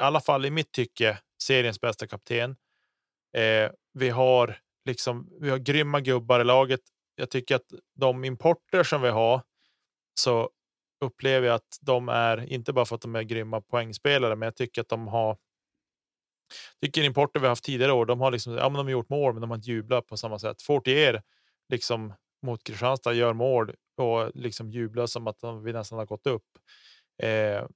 [0.00, 2.56] i alla fall i mitt tycke, seriens bästa kapten.
[3.36, 6.80] Eh, vi har liksom, vi har grymma gubbar i laget.
[7.16, 9.42] Jag tycker att de importer som vi har
[10.20, 10.50] så
[11.00, 14.56] upplever jag att de är inte bara för att de är grymma poängspelare, men jag
[14.56, 15.36] tycker att de har.
[16.82, 19.32] tycker importer vi haft tidigare år, de har liksom, ja, men de har gjort mål,
[19.32, 20.62] men de har inte jublat på samma sätt.
[20.62, 21.22] Fortier
[21.68, 22.14] liksom
[22.44, 26.46] mot Kristianstad gör mål och liksom jublar som att vi nästan har gått upp.
[27.22, 27.66] Eh,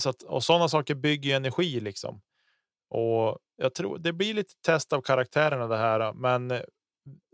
[0.00, 2.20] så att, och sådana saker bygger energi liksom.
[2.90, 6.60] Och jag tror det blir lite test av karaktärerna det här, men eh,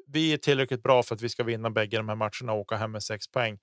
[0.07, 2.77] vi är tillräckligt bra för att vi ska vinna bägge de här matcherna och åka
[2.77, 3.59] hem med sex poäng.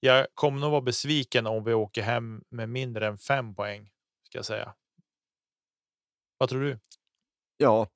[0.00, 3.90] Jag kommer nog vara besviken om vi åker hem med mindre än fem poäng
[4.22, 4.74] ska jag säga.
[6.38, 6.78] Vad tror du?
[7.56, 7.86] Ja,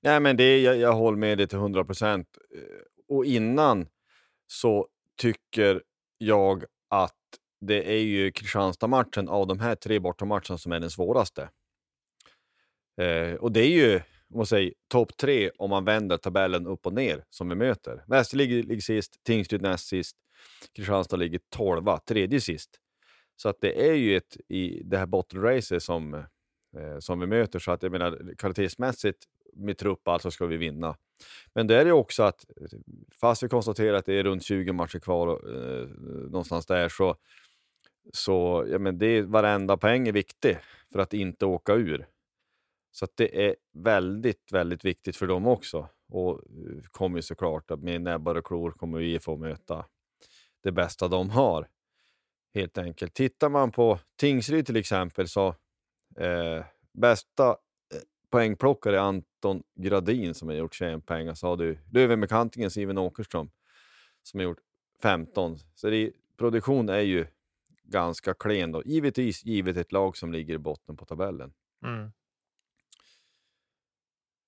[0.00, 2.28] nej, men det, jag, jag håller med dig till 100 procent.
[2.54, 3.88] Eh, och innan
[4.46, 5.82] så tycker
[6.18, 7.14] jag att
[7.60, 11.50] det är ju Kristianstad-matchen av de här tre bortamatcherna som är den svåraste.
[13.00, 14.00] Eh, och det är ju
[14.34, 18.04] om man säger topp tre om man vänder tabellen upp och ner som vi möter.
[18.06, 20.16] Västerlig ligger sist, Tingsryd näst sist,
[20.76, 22.70] Kristianstad ligger tolva, tredje sist.
[23.36, 27.58] Så att det är ju ett i det här bottenracet som, eh, som vi möter.
[27.58, 29.24] Så att jag menar kvalitetsmässigt
[29.56, 30.96] med trupp alltså ska vi vinna.
[31.54, 32.44] Men det är ju också att
[33.20, 35.88] fast vi konstaterar att det är runt 20 matcher kvar eh,
[36.30, 37.16] någonstans där så,
[38.12, 40.58] så ja, men det, varenda poäng är viktig
[40.92, 42.06] för att inte åka ur.
[42.92, 45.88] Så det är väldigt, väldigt viktigt för dem också.
[46.08, 49.86] Och eh, kommer ju såklart att med näbbar och klor kommer vi få möta
[50.62, 51.68] det bästa de har.
[52.54, 53.14] Helt enkelt.
[53.14, 55.48] Tittar man på Tingsryd till exempel så
[56.18, 58.00] eh, bästa eh,
[58.30, 59.00] poängplockare
[59.44, 61.24] Anton Gradin som har gjort 21 poäng.
[61.24, 63.50] Så alltså har du Lövenbekantingen Steven Åkerström
[64.22, 64.60] som har gjort
[65.02, 65.58] 15.
[65.74, 67.26] Så det, produktion är ju
[67.82, 68.82] ganska klen då.
[68.84, 71.52] Givetvis givet ett lag som ligger i botten på tabellen.
[71.84, 72.10] Mm.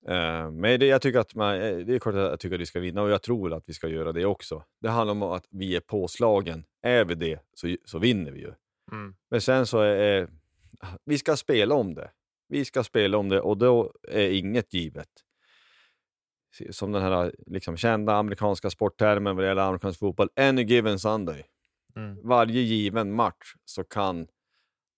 [0.09, 2.61] Uh, men det, jag tycker att man, eh, det är klart att jag tycker att
[2.61, 4.63] vi ska vinna och jag tror att vi ska göra det också.
[4.79, 6.65] Det handlar om att vi är påslagen.
[6.81, 8.53] Är vi det så, så vinner vi ju.
[8.91, 9.15] Mm.
[9.29, 10.29] Men sen så är
[11.05, 12.11] vi ska spela om det.
[12.47, 15.09] Vi ska spela om det och då är inget givet.
[16.69, 21.45] Som den här liksom, kända amerikanska sporttermen vad det gäller amerikansk fotboll, any given Sunday.
[21.95, 22.27] Mm.
[22.27, 24.27] Varje given match så kan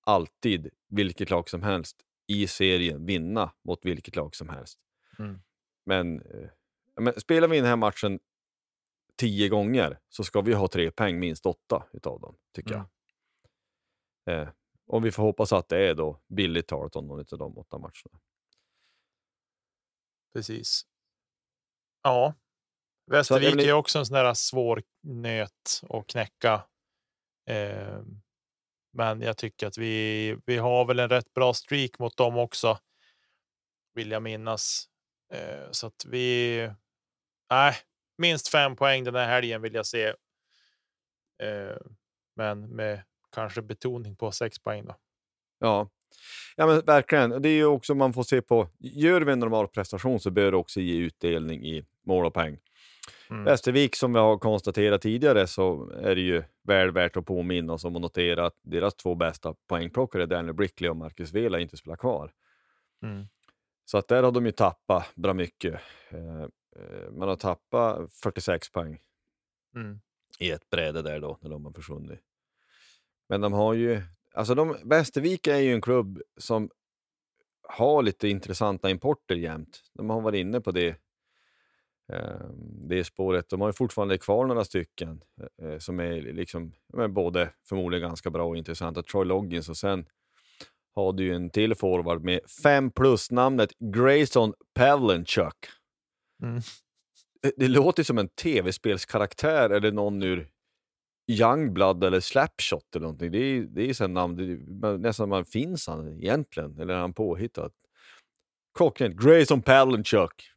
[0.06, 1.98] alltid vilket lag som helst
[2.28, 4.80] i serien vinna mot vilket lag som helst.
[5.20, 5.42] Mm.
[5.86, 6.50] Men, eh,
[7.00, 8.20] men spelar vi den här matchen
[9.18, 12.86] tio gånger så ska vi ha tre poäng, minst åtta utav dem, tycker mm.
[14.26, 14.42] jag.
[14.42, 14.50] Eh,
[14.90, 17.78] och vi får hoppas att det är då billigt talat om någon av de åtta
[17.78, 18.20] matcherna.
[20.34, 20.86] Precis.
[22.04, 22.34] Ja,
[23.06, 26.64] Västervik är också en sån där svår nöt att knäcka.
[27.50, 28.02] Eh,
[28.94, 32.80] men jag tycker att vi, vi har väl en rätt bra streak mot dem också.
[33.94, 34.90] Vill jag minnas.
[35.34, 36.72] Eh, så att vi.
[37.50, 37.76] Nej,
[38.18, 40.06] minst fem poäng den här helgen vill jag se.
[41.44, 41.78] Eh,
[42.36, 43.04] men med
[43.36, 44.96] kanske betoning på sex poäng då.
[45.60, 45.90] Ja,
[46.56, 47.42] ja men verkligen.
[47.42, 48.68] Det är ju också man får se på.
[48.80, 52.58] Gör vi en normal prestation så bör det också ge utdelning i mål och poäng.
[53.30, 53.44] Mm.
[53.44, 57.86] Västervik som vi har konstaterat tidigare så är det ju väl värt att påminna oss
[57.86, 61.98] om att notera att deras två bästa poängplockare, Daniel Brickley och Marcus Vela, inte spelar
[61.98, 62.32] kvar.
[63.04, 63.26] Mm.
[63.86, 65.82] Så att där har de ju tappat bra mycket.
[66.10, 66.42] Eh,
[66.76, 69.00] eh, man har tappat 46 poäng
[69.76, 70.00] mm.
[70.40, 72.20] i ett bräde där då, när de har försvunnit.
[73.30, 74.02] Men de har ju,
[74.34, 76.70] alltså de, Västervik är ju en klubb som
[77.68, 79.82] har lite intressanta importer jämt.
[79.94, 80.88] De har varit inne på det,
[82.14, 82.50] eh,
[82.90, 83.50] det spåret.
[83.50, 85.22] De har ju fortfarande kvar några stycken
[85.80, 86.74] som är liksom,
[87.10, 89.04] både förmodligen ganska bra och intressanta.
[89.04, 90.06] Troy Loggins och sen
[90.96, 95.56] har du ju en till forward med fem plus namnet Grayson Pavlenchuk.
[96.44, 96.62] Mm.
[97.42, 100.50] Det, det, låter som en tv-spelskaraktär eller någon ur
[101.30, 103.32] Youngblood eller Slapshot eller någonting.
[103.32, 104.44] Det är, det är så namn, det
[104.88, 107.72] är, nästan man finns han egentligen, eller är han påhittad?
[108.78, 109.16] Klockrent.
[109.16, 110.52] Grayson Pavlenchuk,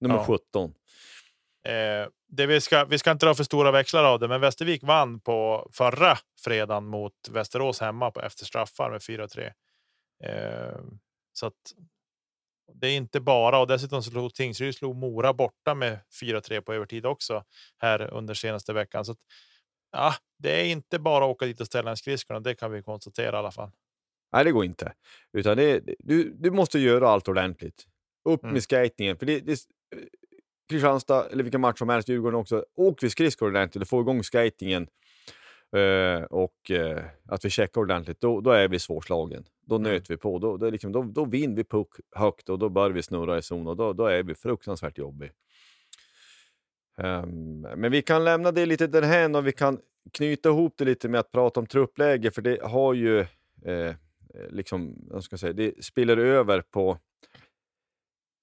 [0.00, 0.24] nummer ja.
[0.26, 0.74] 17.
[1.64, 4.82] Eh, det vi, ska, vi ska inte dra för stora växlar av det, men Västervik
[4.82, 9.52] vann på förra fredagen mot Västerås hemma på efter straffar med 4-3.
[10.24, 10.80] Eh,
[11.32, 11.74] så att
[12.74, 17.06] det är inte bara och dessutom slog Tingsryd slog Mora borta med 4-3 på övertid
[17.06, 17.44] också
[17.78, 19.04] här under senaste veckan.
[19.04, 19.14] Så
[19.92, 22.40] ja, det är inte bara att åka dit och ställa en skridskorna.
[22.40, 23.70] Det kan vi konstatera i alla fall.
[24.32, 24.92] Nej, det går inte,
[25.32, 27.86] utan det, du, du måste göra allt ordentligt.
[28.24, 28.52] Upp mm.
[28.52, 29.58] med skatingen, för det, det,
[30.68, 32.64] Kristianstad eller vilken match som helst, Djurgården också.
[32.76, 34.88] Åk vi skridskor ordentligt och få igång skatingen
[35.76, 39.44] Uh, och uh, att vi checkar ordentligt, då, då är vi svårslagen.
[39.66, 39.92] Då mm.
[39.92, 40.38] nöter vi på.
[40.38, 43.42] Då, då, liksom, då, då vinner vi puck högt och då börjar vi snurra i
[43.42, 45.30] zon och då, då är vi fruktansvärt jobbiga.
[46.98, 49.80] Um, men vi kan lämna det lite därhän och vi kan
[50.12, 53.20] knyta ihop det lite med att prata om truppläge, för det har ju
[53.64, 53.94] eh,
[54.48, 56.98] liksom, jag ska säga, det spiller över på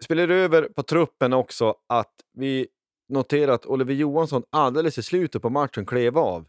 [0.03, 2.67] spelar över på truppen också att vi
[3.09, 6.45] noterar att Oliver Johansson alldeles i slutet på matchen klev av.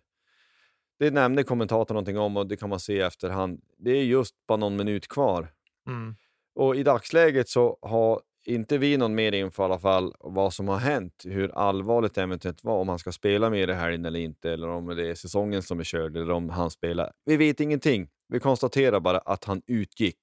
[0.99, 3.61] Det nämnde kommentatorn någonting om och det kan man se efterhand.
[3.77, 5.53] Det är just bara någon minut kvar.
[5.87, 6.17] Mm.
[6.55, 10.69] Och i dagsläget så har inte vi någon mer info i alla fall vad som
[10.69, 14.21] har hänt, hur allvarligt det eventuellt var, om han ska spela mer i helgen eller
[14.21, 17.13] inte, eller om det är säsongen som är körd, eller om han spelar.
[17.25, 18.09] Vi vet ingenting.
[18.29, 20.19] Vi konstaterar bara att han utgick.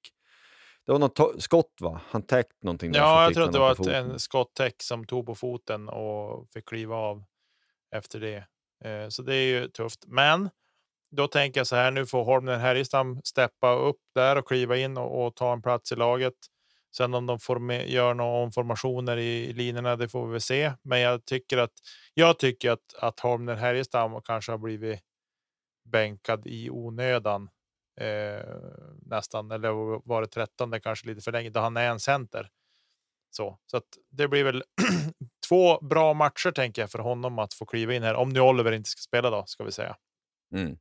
[0.86, 2.00] Det var något skott va?
[2.08, 2.92] Han täckt någonting.
[2.92, 6.64] där, Ja, jag tror att det var en skottäck som tog på foten och fick
[6.64, 7.24] kliva av
[7.96, 8.44] efter det.
[8.84, 10.04] Eh, så det är ju tufft.
[10.06, 10.50] Men
[11.10, 14.96] då tänker jag så här, nu får Holmner Härjestam steppa upp där och kliva in
[14.96, 16.34] och, och ta en plats i laget.
[16.96, 20.72] Sen om de får med, gör några omformationer i, linjerna, det får vi väl se.
[20.82, 21.72] Men jag tycker att
[22.14, 25.00] jag tycker att, att Holmner Härjestam kanske har blivit
[25.84, 27.48] bänkad i onödan.
[28.00, 28.46] Eh,
[29.02, 29.70] nästan, eller
[30.08, 32.50] var det 13 kanske lite för länge, då han är en center.
[33.30, 34.64] Så, så att det blir väl
[35.48, 38.14] två bra matcher tänker jag för honom att få kliva in här.
[38.14, 39.96] Om nu Oliver inte ska spela då, ska vi säga.
[40.52, 40.78] Mm.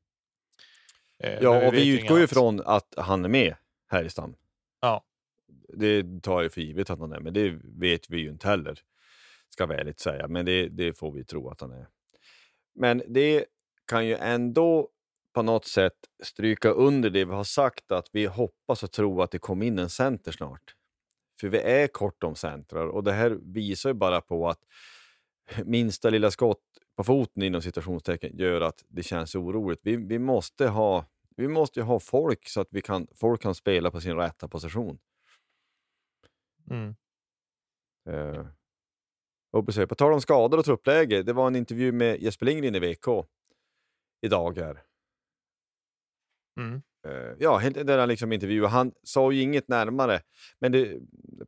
[1.19, 3.55] Eh, Ja, och vet vi utgår ju från att han är med
[3.91, 4.35] här i stam.
[4.81, 5.03] Ja.
[5.67, 8.79] Det tar jag för givet att han är, men det vet vi ju inte heller.
[9.49, 11.87] Ska vi ärligt säga, men det, det får vi tro att han är.
[12.75, 13.45] Men det
[13.87, 14.89] kan ju ändå
[15.33, 15.93] på något sätt
[16.23, 19.79] stryka under det vi har sagt att vi hoppas och tror att det kommer in
[19.79, 20.75] en center snart.
[21.41, 24.59] För vi är kort om centrar och det här visar ju bara på att
[25.65, 26.63] minsta lilla skott
[26.95, 29.79] på foten inom citationstecken gör att det känns oroligt.
[29.83, 33.55] Vi, vi måste ha vi måste ju ha folk så att vi kan, folk kan
[33.55, 34.97] spela på sin rätta position.
[36.69, 36.95] Mm.
[38.09, 38.45] Eh,
[39.51, 42.79] och på tal om skador och truppläge, det var en intervju med Jesper Lindgren i
[42.79, 43.07] VK
[44.21, 44.83] idag här.
[46.59, 46.81] Mm.
[47.07, 48.67] Eh, ja, där han liksom intervjuade.
[48.69, 50.21] Han sa ju inget närmare,
[50.59, 50.99] men det,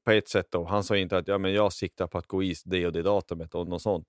[0.03, 0.63] på ett sätt då.
[0.63, 3.01] Han sa inte att ja, men jag siktar på att gå is det och det
[3.01, 4.07] datumet och något sånt.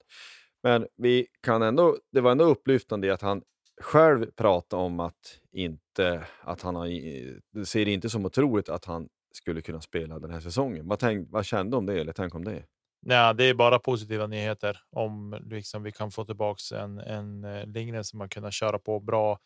[0.62, 3.42] Men vi kan ändå, det var ändå upplyftande i att han
[3.80, 8.84] själv pratade om att, inte, att han har, i- ser det inte som otroligt att
[8.84, 10.88] han skulle kunna spela den här säsongen.
[10.88, 12.00] Vad, tänk, vad kände du om det?
[12.00, 12.62] Eller tänk om det?
[13.02, 17.66] Nej, det är bara positiva nyheter om liksom vi kan få tillbaks en, en eh,
[17.66, 19.38] Lindgren som har kunnat köra på bra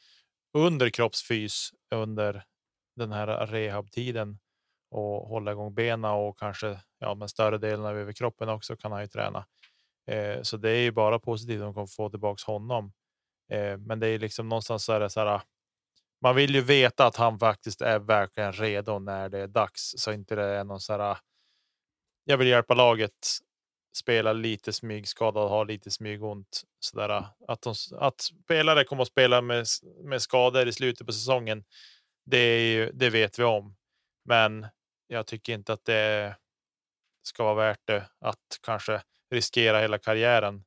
[0.58, 2.44] under kroppsfys under
[2.96, 4.38] den här rehabtiden
[4.90, 9.00] och hålla igång benen och kanske ja, men större delen av överkroppen också kan han
[9.00, 9.46] ju träna.
[10.06, 12.92] Eh, så det är ju bara positivt om de kommer få tillbaks honom.
[13.52, 15.26] Eh, men det är liksom någonstans så är det så här.
[15.26, 15.42] Ah,
[16.22, 20.12] man vill ju veta att han faktiskt är verkligen redo när det är dags så
[20.12, 21.18] inte det är någon så här.
[22.24, 23.40] Jag vill hjälpa laget
[23.96, 26.62] spela lite smygskadad, ha lite smygont.
[26.80, 29.66] Sådär, att, de, att spelare kommer att spela med,
[30.04, 31.64] med skador i slutet på säsongen.
[32.24, 33.76] Det, är ju, det vet vi om,
[34.24, 34.66] men
[35.06, 36.36] jag tycker inte att det
[37.22, 40.64] ska vara värt det att kanske riskera hela karriären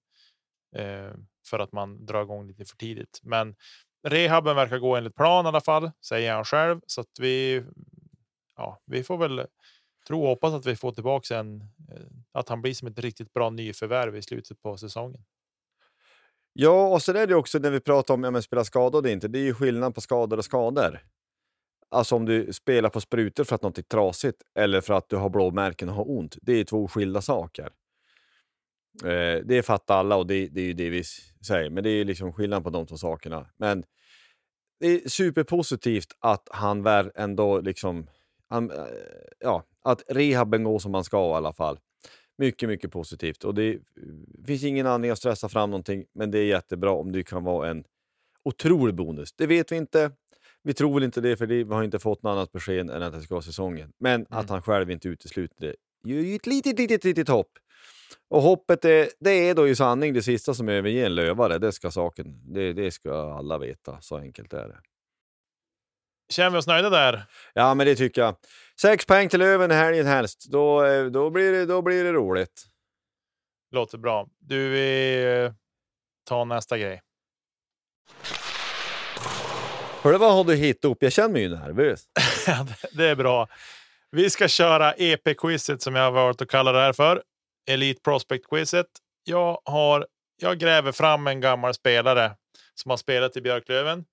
[0.76, 1.14] eh,
[1.50, 3.20] för att man drar igång lite för tidigt.
[3.24, 3.56] Men
[4.04, 7.64] rehaben verkar gå enligt plan i alla fall, säger han själv, så att vi.
[8.58, 9.46] Ja, vi får väl
[10.08, 12.02] tro och hoppas att vi får tillbaka en, eh,
[12.32, 15.24] att han blir som ett riktigt bra nyförvärv i slutet på säsongen.
[16.54, 19.28] Ja, och sen är det också när vi pratar om ja, spela skadad inte.
[19.28, 21.00] Det är ju skillnad på skador och skador.
[21.90, 25.16] Alltså om du spelar på sprutor för att något är trasigt eller för att du
[25.16, 26.38] har blåmärken och har ont.
[26.42, 27.70] Det är två skilda saker.
[29.02, 31.04] Eh, det fattar alla och det, det är ju det vi
[31.48, 33.50] säger, men det är liksom skillnad på de två sakerna.
[33.58, 33.84] Men
[34.80, 38.08] det är superpositivt att han väl ändå liksom,
[38.50, 38.78] han, eh,
[39.40, 41.80] ja, att rehaben går som man ska i alla fall.
[42.38, 43.44] Mycket, mycket positivt.
[43.44, 43.80] Och det
[44.46, 47.70] finns ingen anledning att stressa fram någonting, men det är jättebra om det kan vara
[47.70, 47.84] en
[48.44, 49.34] otrolig bonus.
[49.34, 50.12] Det vet vi inte.
[50.64, 53.14] Vi tror väl inte det, för vi har inte fått något annat besked än att
[53.14, 53.92] det ska vara säsongen.
[54.00, 57.52] Men att han själv inte utesluter det gör ju ett litet, litet, litet hopp.
[58.30, 61.58] Och hoppet, är, det är då i sanning det sista som överger en lövare.
[61.58, 64.02] Det ska saken, det, det ska alla veta.
[64.02, 64.78] Så enkelt är det.
[66.30, 67.24] Känner vi oss nöjda där?
[67.54, 68.36] Ja, men det tycker jag.
[68.82, 70.46] Sex poäng till Löven i helgen helst.
[70.52, 72.66] Då, eh, då, blir det, då blir det roligt.
[73.72, 74.28] Låter bra.
[74.40, 75.54] Du, vi eh,
[76.28, 77.02] tar nästa grej.
[80.02, 80.98] Hörru, vad har du hittat upp?
[81.04, 82.06] Jag känner mig ju nervös.
[82.92, 83.48] Det är bra.
[84.12, 87.24] Vi ska köra EP-quizet som jag har valt att kalla det här för.
[87.66, 88.88] Elite Prospect-quizet.
[89.24, 90.08] Jag, har,
[90.42, 92.36] jag gräver fram en gammal spelare
[92.74, 94.06] som har spelat i Björklöven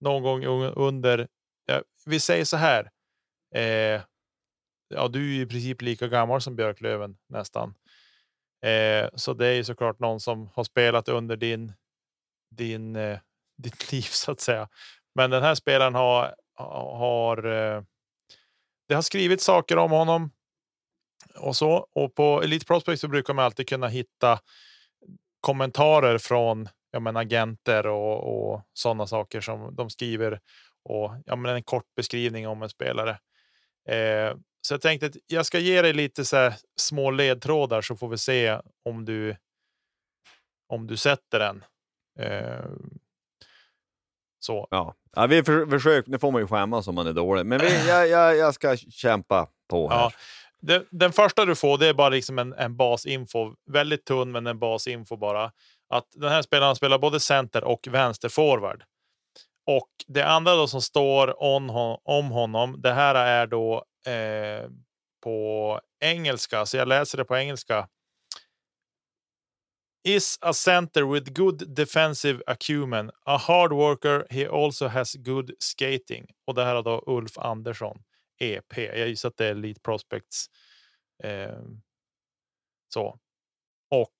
[0.00, 1.28] någon gång under.
[1.66, 2.90] Ja, vi säger så här.
[3.54, 4.02] Eh,
[4.88, 7.74] ja, du är i princip lika gammal som Björklöven nästan.
[8.62, 11.72] Eh, så det är ju såklart någon som har spelat under din,
[12.50, 13.18] din, eh,
[13.62, 14.68] ditt liv så att säga.
[15.14, 16.34] Men den här spelaren har,
[16.98, 17.82] har eh,
[18.88, 20.30] det har skrivits saker om honom
[21.36, 21.86] och så.
[21.94, 24.38] Och på Elite Prospect så brukar man alltid kunna hitta
[25.40, 30.40] kommentarer från ja, men agenter och, och sådana saker som de skriver
[30.84, 33.18] och ja, men en kort beskrivning om en spelare.
[33.88, 38.08] Eh, så jag tänkte att jag ska ge dig lite så små ledtrådar så får
[38.08, 39.36] vi se om du.
[40.68, 41.64] Om du sätter den.
[42.18, 42.64] Eh,
[44.40, 44.68] så.
[44.70, 47.60] Ja, ja vi för, försök, nu får man ju skämmas om man är dålig, men
[47.60, 49.96] vi, jag, jag, jag ska kämpa på här.
[49.96, 50.12] Ja,
[50.62, 53.54] det, den första du får det är bara liksom en, en basinfo.
[53.70, 55.52] Väldigt tunn, men en basinfo bara.
[55.88, 58.84] Att den här spelaren spelar både center och vänsterforward.
[59.66, 61.70] Och det andra då som står on,
[62.04, 64.70] om honom, det här är då eh,
[65.22, 67.88] på engelska, så jag läser det på engelska.
[70.04, 76.26] Is a center with good defensive acumen, a hard worker, he also has good skating.
[76.46, 77.98] Och det här är då Ulf Andersson,
[78.38, 78.76] EP.
[78.76, 80.46] Jag gissar att det är Elite Prospects.
[81.24, 81.58] Eh,
[82.94, 83.18] så.
[83.90, 84.14] Och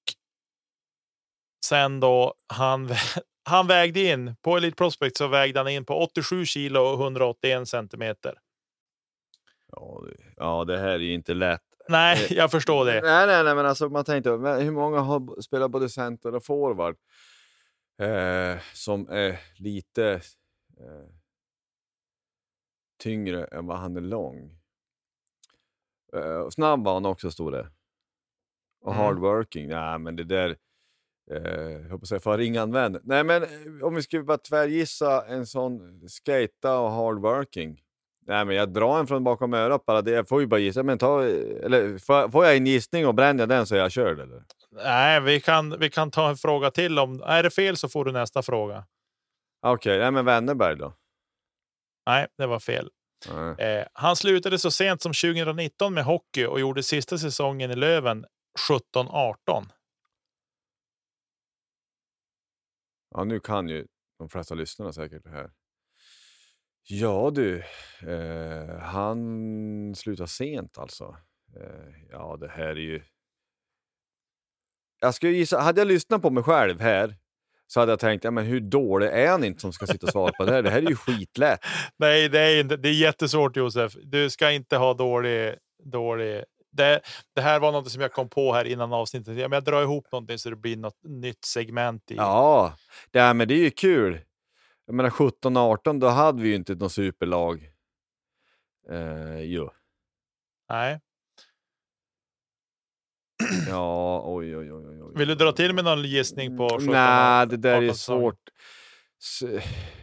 [1.65, 2.89] sen då han
[3.45, 7.69] han vägde in på Elite Prospect så vägde han in på 87 kilo och 181
[7.69, 8.35] centimeter.
[9.73, 11.63] Ja, det, ja, det här är ju inte lätt.
[11.89, 13.01] Nej, eh, jag förstår det.
[13.01, 16.97] Nej, nej, nej, men alltså man tänkte hur många har spelat både center och forward
[18.03, 20.21] eh, som är lite
[20.81, 21.18] eh,
[22.99, 24.59] tyngre än vad han är lång.
[26.13, 27.71] Eh, snabb var han också, stod det.
[28.81, 29.05] Och mm.
[29.05, 29.69] hardworking.
[29.69, 30.57] Nej, men det där
[31.31, 33.01] Eh, jag hoppas jag får ringa en vän.
[33.03, 33.49] Nej, men eh,
[33.83, 37.81] om vi skulle bara tvärgissa en sån skata och hardworking.
[38.27, 40.03] Nej, men jag drar en från bakom örat bara.
[40.03, 40.83] Det, jag får ju bara gissa.
[40.83, 43.93] Men ta, eller, får, får jag en gissning och bränner jag den så är jag
[43.93, 44.21] körd?
[44.21, 44.43] Eller?
[44.71, 46.99] Nej, vi kan, vi kan ta en fråga till.
[46.99, 48.85] Om, är det fel så får du nästa fråga.
[49.63, 50.93] Okej, okay, men Wennerberg då?
[52.09, 52.91] Nej, det var fel.
[53.59, 58.27] Eh, han slutade så sent som 2019 med hockey och gjorde sista säsongen i Löven
[58.69, 59.69] 17-18.
[63.11, 63.87] Ja, nu kan ju
[64.19, 65.51] de flesta lyssnarna säkert det här.
[66.83, 67.59] Ja du,
[68.03, 71.17] eh, han slutar sent alltså.
[71.57, 73.03] Eh, ja, det här är ju...
[75.01, 77.17] Jag skulle gissa, hade jag lyssnat på mig själv här
[77.69, 80.13] så hade jag tänkt, ja, men hur dålig är han inte som ska sitta och
[80.13, 80.63] svara på det här?
[80.63, 81.61] Det här är ju skitlätt.
[81.97, 83.93] Nej, det är, inte, det är jättesvårt Josef.
[84.03, 85.55] Du ska inte ha dålig,
[85.85, 87.01] dålig det,
[87.35, 89.39] det, här var något som jag kom på här innan avsnittet.
[89.39, 92.11] Jag, jag drar ihop någonting så det blir något nytt segment.
[92.11, 92.15] I.
[92.15, 92.75] Ja,
[93.11, 94.21] det, men det är ju kul.
[94.87, 97.71] Jag menar 17-18, då hade vi ju inte något superlag.
[98.91, 99.71] Eh, jo.
[100.69, 101.01] Nej.
[103.69, 104.98] Ja, oj, oj, oj, oj.
[105.19, 108.49] Vill du dra till med någon gissning på 17 Nej, det där är svårt.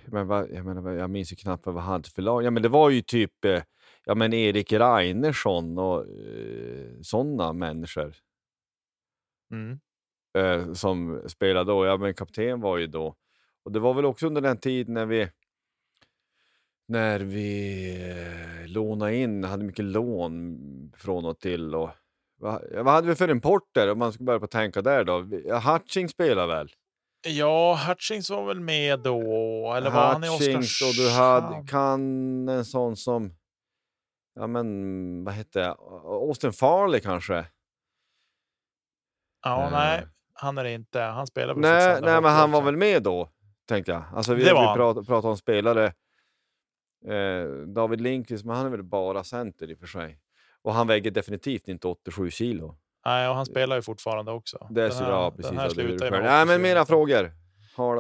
[0.05, 2.43] Men vad, jag, menar, jag minns ju knappt vad han hade för lag.
[2.43, 3.61] Ja, men det var ju typ eh,
[4.05, 8.15] ja, men Erik Reinersson och eh, sådana människor.
[9.51, 9.79] Mm.
[10.37, 11.85] Eh, som spelade då.
[11.85, 13.15] Ja, men kapten var ju då.
[13.65, 15.29] Och det var väl också under den tid när vi
[16.87, 21.75] när vi eh, lånade in, hade mycket lån från och till.
[21.75, 21.89] Och,
[22.37, 25.19] vad, vad hade vi för importer om man ska börja på tänka där då?
[25.59, 26.69] Hutching spelar väl?
[27.27, 29.19] Ja, Hutchings var väl med då,
[29.77, 30.89] eller var han i Oskarshamn?
[30.89, 33.33] och du hade, kan en sån som
[34.35, 35.75] ja men vad hette det?
[36.03, 37.45] Austin Farley kanske?
[39.43, 41.01] Ja, uh, nej, han är det inte.
[41.01, 43.29] Han spelar väl Nej, nej men han var väl med då,
[43.67, 44.03] tänkte jag.
[44.13, 45.93] Alltså vi, vi pratar, pratar om spelare.
[47.07, 50.19] Eh, David Lindqvist, men han är väl bara center i och för sig.
[50.65, 52.75] Och han väger definitivt inte 87 kilo.
[53.05, 54.67] Nej, och han spelar ju fortfarande också.
[54.69, 55.49] Det är så bra, precis.
[55.49, 57.31] Den här slutar ju Nej, men mina frågor.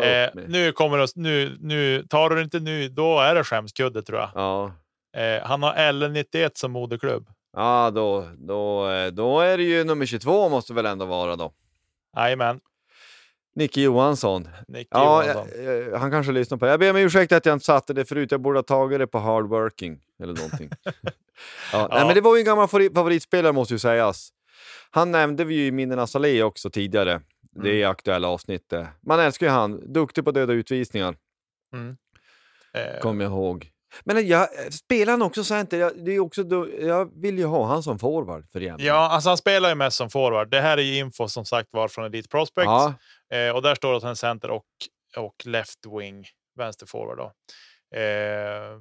[0.03, 4.19] Eh, nu kommer det, nu, nu tar du inte nu, då är det skämskudde tror
[4.19, 4.29] jag.
[4.35, 4.71] Ja.
[5.21, 7.27] Eh, han har L91 som moderklubb.
[7.57, 11.53] Ja, då, då, eh, då är det ju nummer 22 måste väl ändå vara då.
[12.17, 12.59] Jajamän.
[13.55, 14.47] Nicke Johansson.
[14.67, 15.47] Nicke ja, Johansson.
[15.63, 16.71] Jag, jag, han kanske lyssnar på det.
[16.71, 18.31] Jag ber om ursäkt att jag inte satte det förut.
[18.31, 20.69] Jag borde ha tagit det på hardworking eller någonting.
[21.73, 21.87] ja.
[21.91, 24.29] Nej, men det var ju en gammal favoritspelare måste ju sägas.
[24.91, 27.21] Han nämnde vi ju i Minnenas allé också tidigare.
[27.63, 27.91] Det är mm.
[27.91, 28.87] aktuella avsnittet.
[29.01, 29.93] Man älskar ju han.
[29.93, 31.15] Duktig på döda utvisningar.
[31.73, 31.97] Mm.
[32.73, 32.99] Eh.
[32.99, 33.71] Kommer jag ihåg.
[34.03, 35.79] Men jag, spelar han också center?
[35.79, 36.41] Jag, det är också
[36.79, 38.77] jag vill ju ha han som forward för igen.
[38.79, 40.49] Ja, alltså han spelar ju mest som forward.
[40.49, 42.65] Det här är ju info som sagt var från Elite Prospects.
[42.65, 42.93] Ja.
[43.37, 44.65] Eh, och där står det att han är center och,
[45.17, 46.25] och left wing,
[46.55, 47.17] vänster forward.
[47.17, 47.31] Då.
[47.99, 48.79] Eh,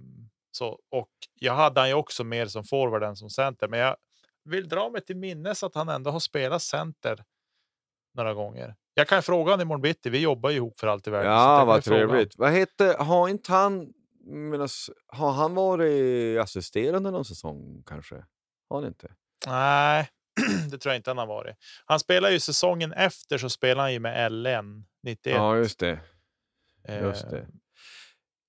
[0.57, 3.97] så, och jag hade han ju också mer som forward än som center, men jag
[4.45, 7.25] vill dra mig till minnes att han ändå har spelat center
[8.15, 8.75] några gånger.
[8.95, 10.11] Jag kan fråga honom imorgon bitti.
[10.11, 11.33] Vi jobbar ju ihop för allt i världen.
[11.33, 12.39] Ja, vad trevligt.
[12.39, 13.93] Vad hette, har inte han
[14.27, 14.69] Medan,
[15.07, 18.15] har han varit assisterande någon säsong kanske?
[18.69, 19.13] Har han inte?
[19.47, 20.09] Nej,
[20.71, 21.57] det tror jag inte han har varit.
[21.85, 25.35] Han spelar ju säsongen efter så spelar han ju med LN 91.
[25.37, 26.01] Ja, just det.
[26.89, 27.47] Just det.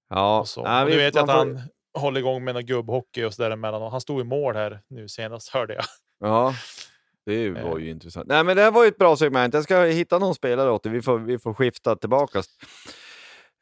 [0.09, 0.63] Ja, och så.
[0.63, 1.61] nej, och du vi- vet att han
[1.95, 3.81] håller igång med någon gubbhockey och så däremellan.
[3.81, 5.83] Och han stod i mål här nu senast hörde jag.
[6.19, 6.53] Ja,
[7.25, 7.83] det var Eh.
[7.85, 8.27] ju intressant.
[8.27, 9.53] Nej, men det här var ju ett bra segment.
[9.53, 10.91] Jag ska hitta någon spelare åt dig.
[10.91, 12.41] Vi får, vi får skifta tillbaka.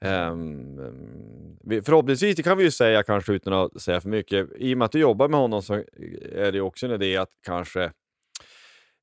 [0.06, 4.50] Um, vi, förhoppningsvis, det kan vi ju säga kanske utan att säga för mycket.
[4.58, 7.18] I och med att du jobbar med honom så är det ju också en idé
[7.18, 7.84] att kanske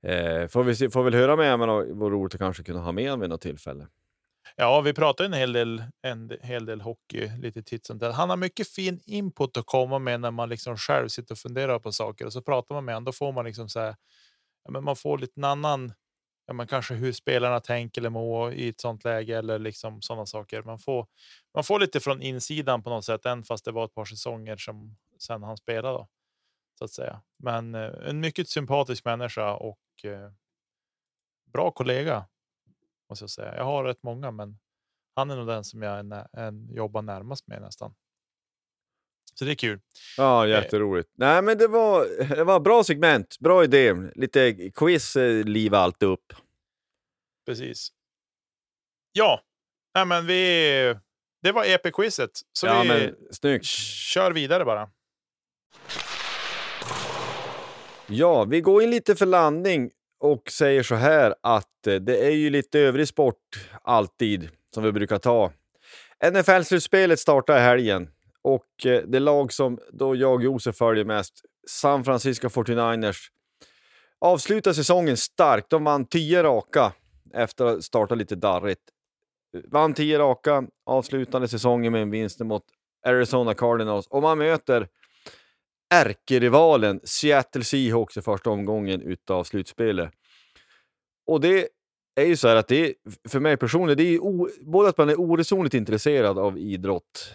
[0.07, 2.81] eh, får, vi se, får väl höra med honom och vore roligt att kanske kunna
[2.81, 3.87] ha med honom vid något tillfälle.
[4.57, 8.15] Ja, vi pratar en hel del, en hel del hockey lite titt som tätt.
[8.15, 11.79] Han har mycket fin input att komma med när man liksom själv sitter och funderar
[11.79, 13.05] på saker och så pratar man med honom.
[13.05, 13.97] Då får man liksom så här,
[14.65, 15.93] ja, men man får lite en annan,
[16.47, 20.27] ja, men kanske hur spelarna tänker eller mår i ett sånt läge eller liksom sådana
[20.27, 20.63] saker.
[20.63, 21.07] Man får,
[21.55, 24.57] man får lite från insidan på något sätt, än fast det var ett par säsonger
[24.57, 25.99] som sen han spelade.
[25.99, 26.09] Då,
[26.79, 27.23] så att säga.
[27.39, 30.31] Men eh, en mycket sympatisk människa och eh,
[31.53, 32.27] bra kollega.
[33.11, 33.57] Måste jag säga.
[33.57, 34.59] Jag har rätt många, men
[35.17, 37.95] han är nog den som jag är nä- en, jobbar närmast med nästan.
[39.35, 39.81] Så det är kul.
[40.17, 41.11] Ja, jätteroligt.
[41.15, 42.07] Nej, men det var,
[42.37, 43.95] det var bra segment, bra idé.
[44.15, 46.33] Lite quiz eh, livar allt upp.
[47.47, 47.89] Precis.
[49.13, 49.41] Ja,
[49.95, 50.95] nej, men vi.
[51.43, 53.65] Det var EP-quizet, så ja, vi men snyggt.
[53.65, 54.91] kör vidare bara.
[58.07, 59.91] Ja, vi går in lite för landning
[60.21, 64.93] och säger så här att eh, det är ju lite övrig sport alltid som vi
[64.93, 65.53] brukar ta.
[66.25, 68.09] NFL-slutspelet startar i helgen
[68.43, 71.35] och eh, det lag som då jag och Josef följer mest,
[71.69, 73.17] San Francisco 49ers,
[74.21, 75.71] avslutar säsongen starkt.
[75.71, 76.93] De vann 10 raka
[77.35, 78.83] efter att ha startat lite darrigt.
[79.69, 82.63] Vann 10 raka, avslutande säsongen med en vinst mot
[83.07, 84.89] Arizona Cardinals och man möter
[85.91, 90.11] ärkerivalen Seattle Seahawks i första omgången utav slutspelet.
[91.27, 91.69] Och det
[92.15, 92.95] är ju så här att det är,
[93.29, 97.35] för mig personligen, det är ju o, både att man är oresonligt intresserad av idrott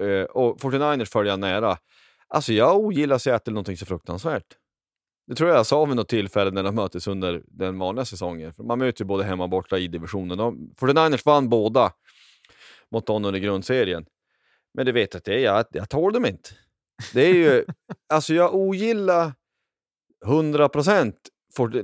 [0.00, 1.78] eh, och 49ers följer jag nära.
[2.28, 4.56] Alltså jag ogillar Seattle någonting så fruktansvärt.
[5.26, 8.52] Det tror jag jag sa vid något tillfälle när de möttes under den vanliga säsongen.
[8.58, 10.38] Man möter ju både hemma och borta i divisionen.
[10.38, 11.92] De, 49ers vann båda
[12.90, 14.06] mot dem under grundserien.
[14.74, 16.50] Men det vet att det är jag, jag tål dem inte.
[17.12, 17.64] Det är ju,
[18.08, 19.32] alltså jag ogillar
[20.26, 21.16] 100 procent,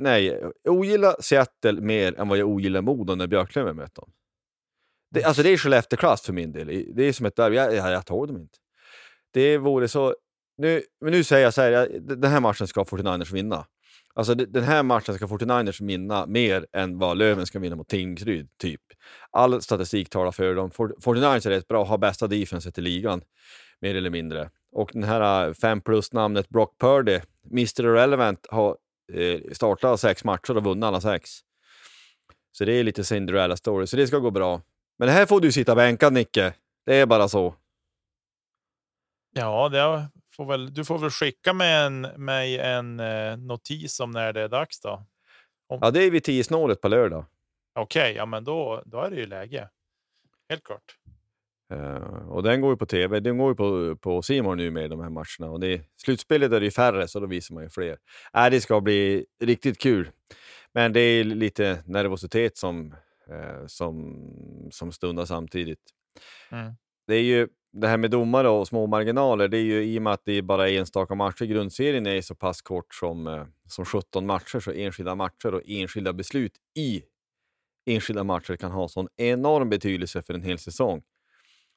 [0.01, 0.27] nej,
[0.62, 4.12] jag ogillar Seattle mer än vad jag ogillar Modo när Björklöven möter dem.
[5.11, 6.67] Det, alltså det är Skellefteå-klass för min del.
[6.95, 8.59] Det är som ett derby, jag, jag, jag tål dem inte.
[9.33, 10.15] Det vore så,
[10.59, 13.67] nu, men nu säger jag så här, jag, den här matchen ska 49ers vinna.
[14.15, 18.49] Alltså den här matchen ska 49ers vinna mer än vad Löven ska vinna mot Tingsryd,
[18.59, 18.81] typ.
[19.31, 20.71] All statistik talar för dem.
[20.71, 23.23] 49ers är rätt bra, har bästa defenset i ligan,
[23.81, 24.51] mer eller mindre.
[24.75, 27.20] Och den här 5 plus-namnet Brock Purdy,
[27.51, 28.77] Mr Irrelevant, har
[29.12, 31.31] eh, startat sex matcher och vunnit alla sex.
[32.53, 34.61] Så det är lite Cinderella story, så det ska gå bra.
[34.99, 36.55] Men här får du sitta bänkad, Nicke.
[36.87, 37.55] Det är bara så.
[39.35, 44.11] Ja, det får väl, du får väl skicka med en, mig en eh, notis om
[44.11, 45.07] när det är dags då.
[45.68, 47.25] Ja, det är vid tio snåret på lördag.
[47.75, 49.68] Okej, ja, men då, då är det ju läge.
[50.49, 50.99] Helt klart.
[51.73, 53.21] Eh, och den går ju på tv.
[53.21, 55.53] Den går ju på, på More nu med de här matcherna.
[55.53, 57.99] Och det, slutspelet är det ju färre, så då visar man ju fler.
[58.37, 60.11] Äh, det ska bli riktigt kul.
[60.75, 62.95] Men det är lite nervositet som,
[63.30, 64.17] eh, som,
[64.71, 65.80] som stundar samtidigt.
[66.51, 66.72] Mm.
[67.07, 69.49] Det är ju det här med domare och små marginaler.
[69.49, 71.45] Det är ju i och med att det är bara enstaka matcher.
[71.45, 76.13] Grundserien är så pass kort som, eh, som 17 matcher, så enskilda matcher och enskilda
[76.13, 77.03] beslut i
[77.87, 81.03] enskilda matcher kan ha sån enorm betydelse för en hel säsong.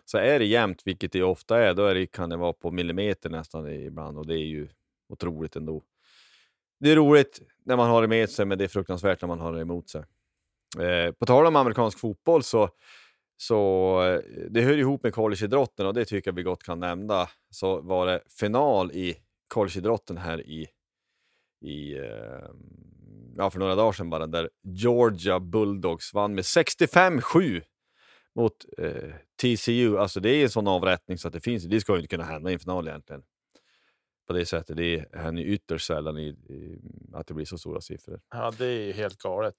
[0.10, 2.72] Så är det jämnt, vilket det ofta är, då är det, kan det vara på
[2.72, 4.68] millimeter nästan ibland och det är ju
[5.10, 5.84] otroligt ändå.
[6.80, 9.40] Det är roligt när man har det med sig, men det är fruktansvärt när man
[9.40, 10.04] har det emot sig.
[10.80, 12.70] Eh, på tal om amerikansk fotboll så,
[13.38, 14.20] så eh,
[14.50, 17.28] det hör ihop med collegeidrotten och det tycker jag vi gott kan nämna.
[17.50, 19.16] Så var det final i
[19.48, 20.68] collegeidrotten här i,
[21.62, 22.50] i eh,
[23.38, 27.62] ja, för några dagar sedan bara, där Georgia Bulldogs vann med 65-7
[28.38, 29.98] mot eh, TCU.
[29.98, 32.24] Alltså det är en sån avrättning så att det finns, det ska ju inte kunna
[32.24, 33.24] hända i en final egentligen.
[34.28, 36.80] På det sättet, det händer ju ytterst sällan i, i,
[37.14, 38.22] att det blir så stora siffror.
[38.30, 39.56] Ja, det är ju helt galet.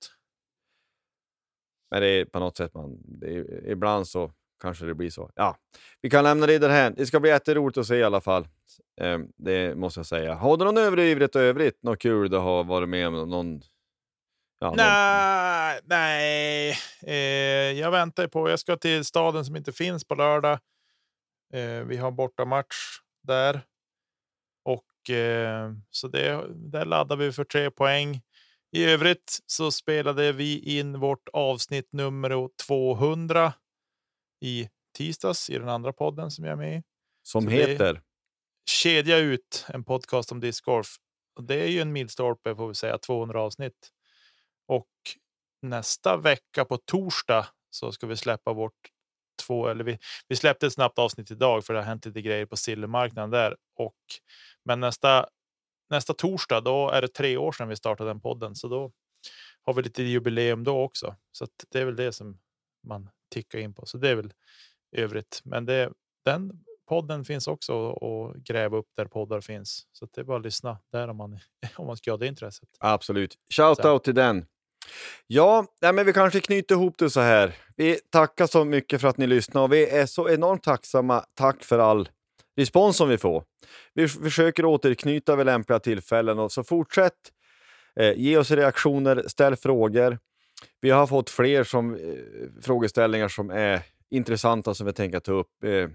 [1.91, 5.31] Men det är på något sätt, man, är, ibland så kanske det blir så.
[5.35, 5.57] Ja,
[6.01, 6.95] vi kan lämna det därhän.
[6.97, 8.49] Det ska bli jätteroligt att se i alla fall.
[9.01, 10.35] Eh, det måste jag säga.
[10.35, 11.83] Har du någon överdrivet övrigt?
[11.83, 13.31] Något kul du har varit med om?
[13.31, 13.63] Någon,
[14.59, 16.79] ja, någon, Nej, nej.
[17.03, 18.51] Eh, jag väntar på.
[18.51, 20.59] Jag ska till staden som inte finns på lördag.
[21.55, 22.77] Eh, vi har bortamatch
[23.23, 23.61] där
[24.65, 28.21] och och eh, så det där laddar vi för tre poäng.
[28.73, 33.53] I övrigt så spelade vi in vårt avsnitt nummer 200
[34.41, 36.83] i tisdags i den andra podden som jag är med i.
[37.23, 38.03] Som Så heter?
[38.71, 40.97] Kedja ut en podcast om discgolf.
[41.37, 43.91] Och det är ju en milstolpe får vi säga 200 avsnitt.
[44.69, 44.89] Och
[45.63, 48.73] nästa vecka på torsdag så ska vi släppa vårt
[49.47, 52.47] två eller vi, vi släppte ett snabbt avsnitt idag för det har hänt lite grejer
[52.47, 53.97] på silvermarknaden där och
[54.65, 55.29] men nästa
[55.91, 58.93] nästa torsdag, då är det tre år sedan vi startade den podden, så då
[59.63, 61.17] har vi lite jubileum då också.
[61.33, 62.39] Så det är väl det som
[62.87, 63.87] man tickar in på.
[63.87, 64.33] Så det är väl
[64.93, 65.41] övrigt.
[65.45, 65.93] Men det,
[66.25, 69.87] den podden finns också att gräva upp där poddar finns.
[69.93, 71.39] Så det är bara att lyssna där om man,
[71.77, 72.69] om man ska ha det intresset.
[72.79, 73.39] Absolut.
[73.51, 74.47] Shout out till den.
[75.27, 77.53] Ja, nej, men vi kanske knyter ihop det så här.
[77.77, 81.25] Vi tackar så mycket för att ni lyssnar och vi är så enormt tacksamma.
[81.35, 82.09] Tack för all
[82.57, 83.45] respons som vi får.
[83.95, 87.15] Vi försöker återknyta vid lämpliga tillfällen och så fortsätt
[88.01, 90.19] eh, ge oss reaktioner, ställ frågor.
[90.81, 92.01] Vi har fått fler som, eh,
[92.63, 95.65] frågeställningar som är intressanta som vi tänker ta upp.
[95.65, 95.89] Eh,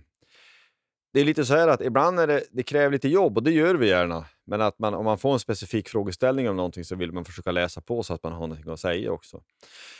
[1.14, 3.52] det är lite så här att ibland är det, det kräver lite jobb och det
[3.52, 4.26] gör vi gärna.
[4.46, 7.52] Men att man, om man får en specifik frågeställning om någonting så vill man försöka
[7.52, 9.42] läsa på så att man har någonting att säga också.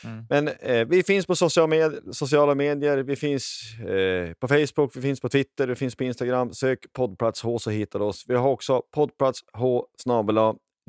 [0.04, 0.26] Mm.
[0.30, 5.00] Men eh, vi finns på sociala, med, sociala medier, vi finns eh, på Facebook, vi
[5.00, 6.52] finns på Twitter, vi finns på Instagram.
[6.52, 8.24] Sök poddplats H så hittar du oss.
[8.28, 9.86] Vi har också poddplats H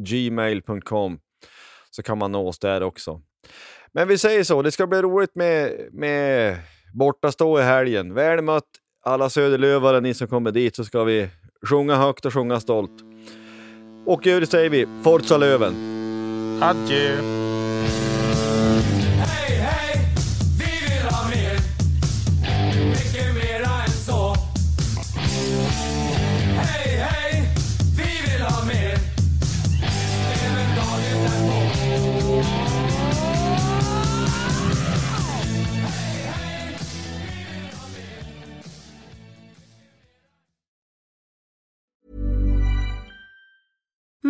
[0.01, 1.19] gmail.com
[1.89, 3.21] så kan man nå oss där också.
[3.91, 6.57] Men vi säger så, det ska bli roligt med, med
[6.93, 8.13] bortastå i helgen.
[8.13, 8.69] Väl mött
[9.05, 11.29] alla söderlövare, ni som kommer dit, så ska vi
[11.65, 12.91] sjunga högt och sjunga stolt.
[14.05, 15.73] Och i övrigt säger vi Forza Löven!
[16.61, 17.44] Adjö!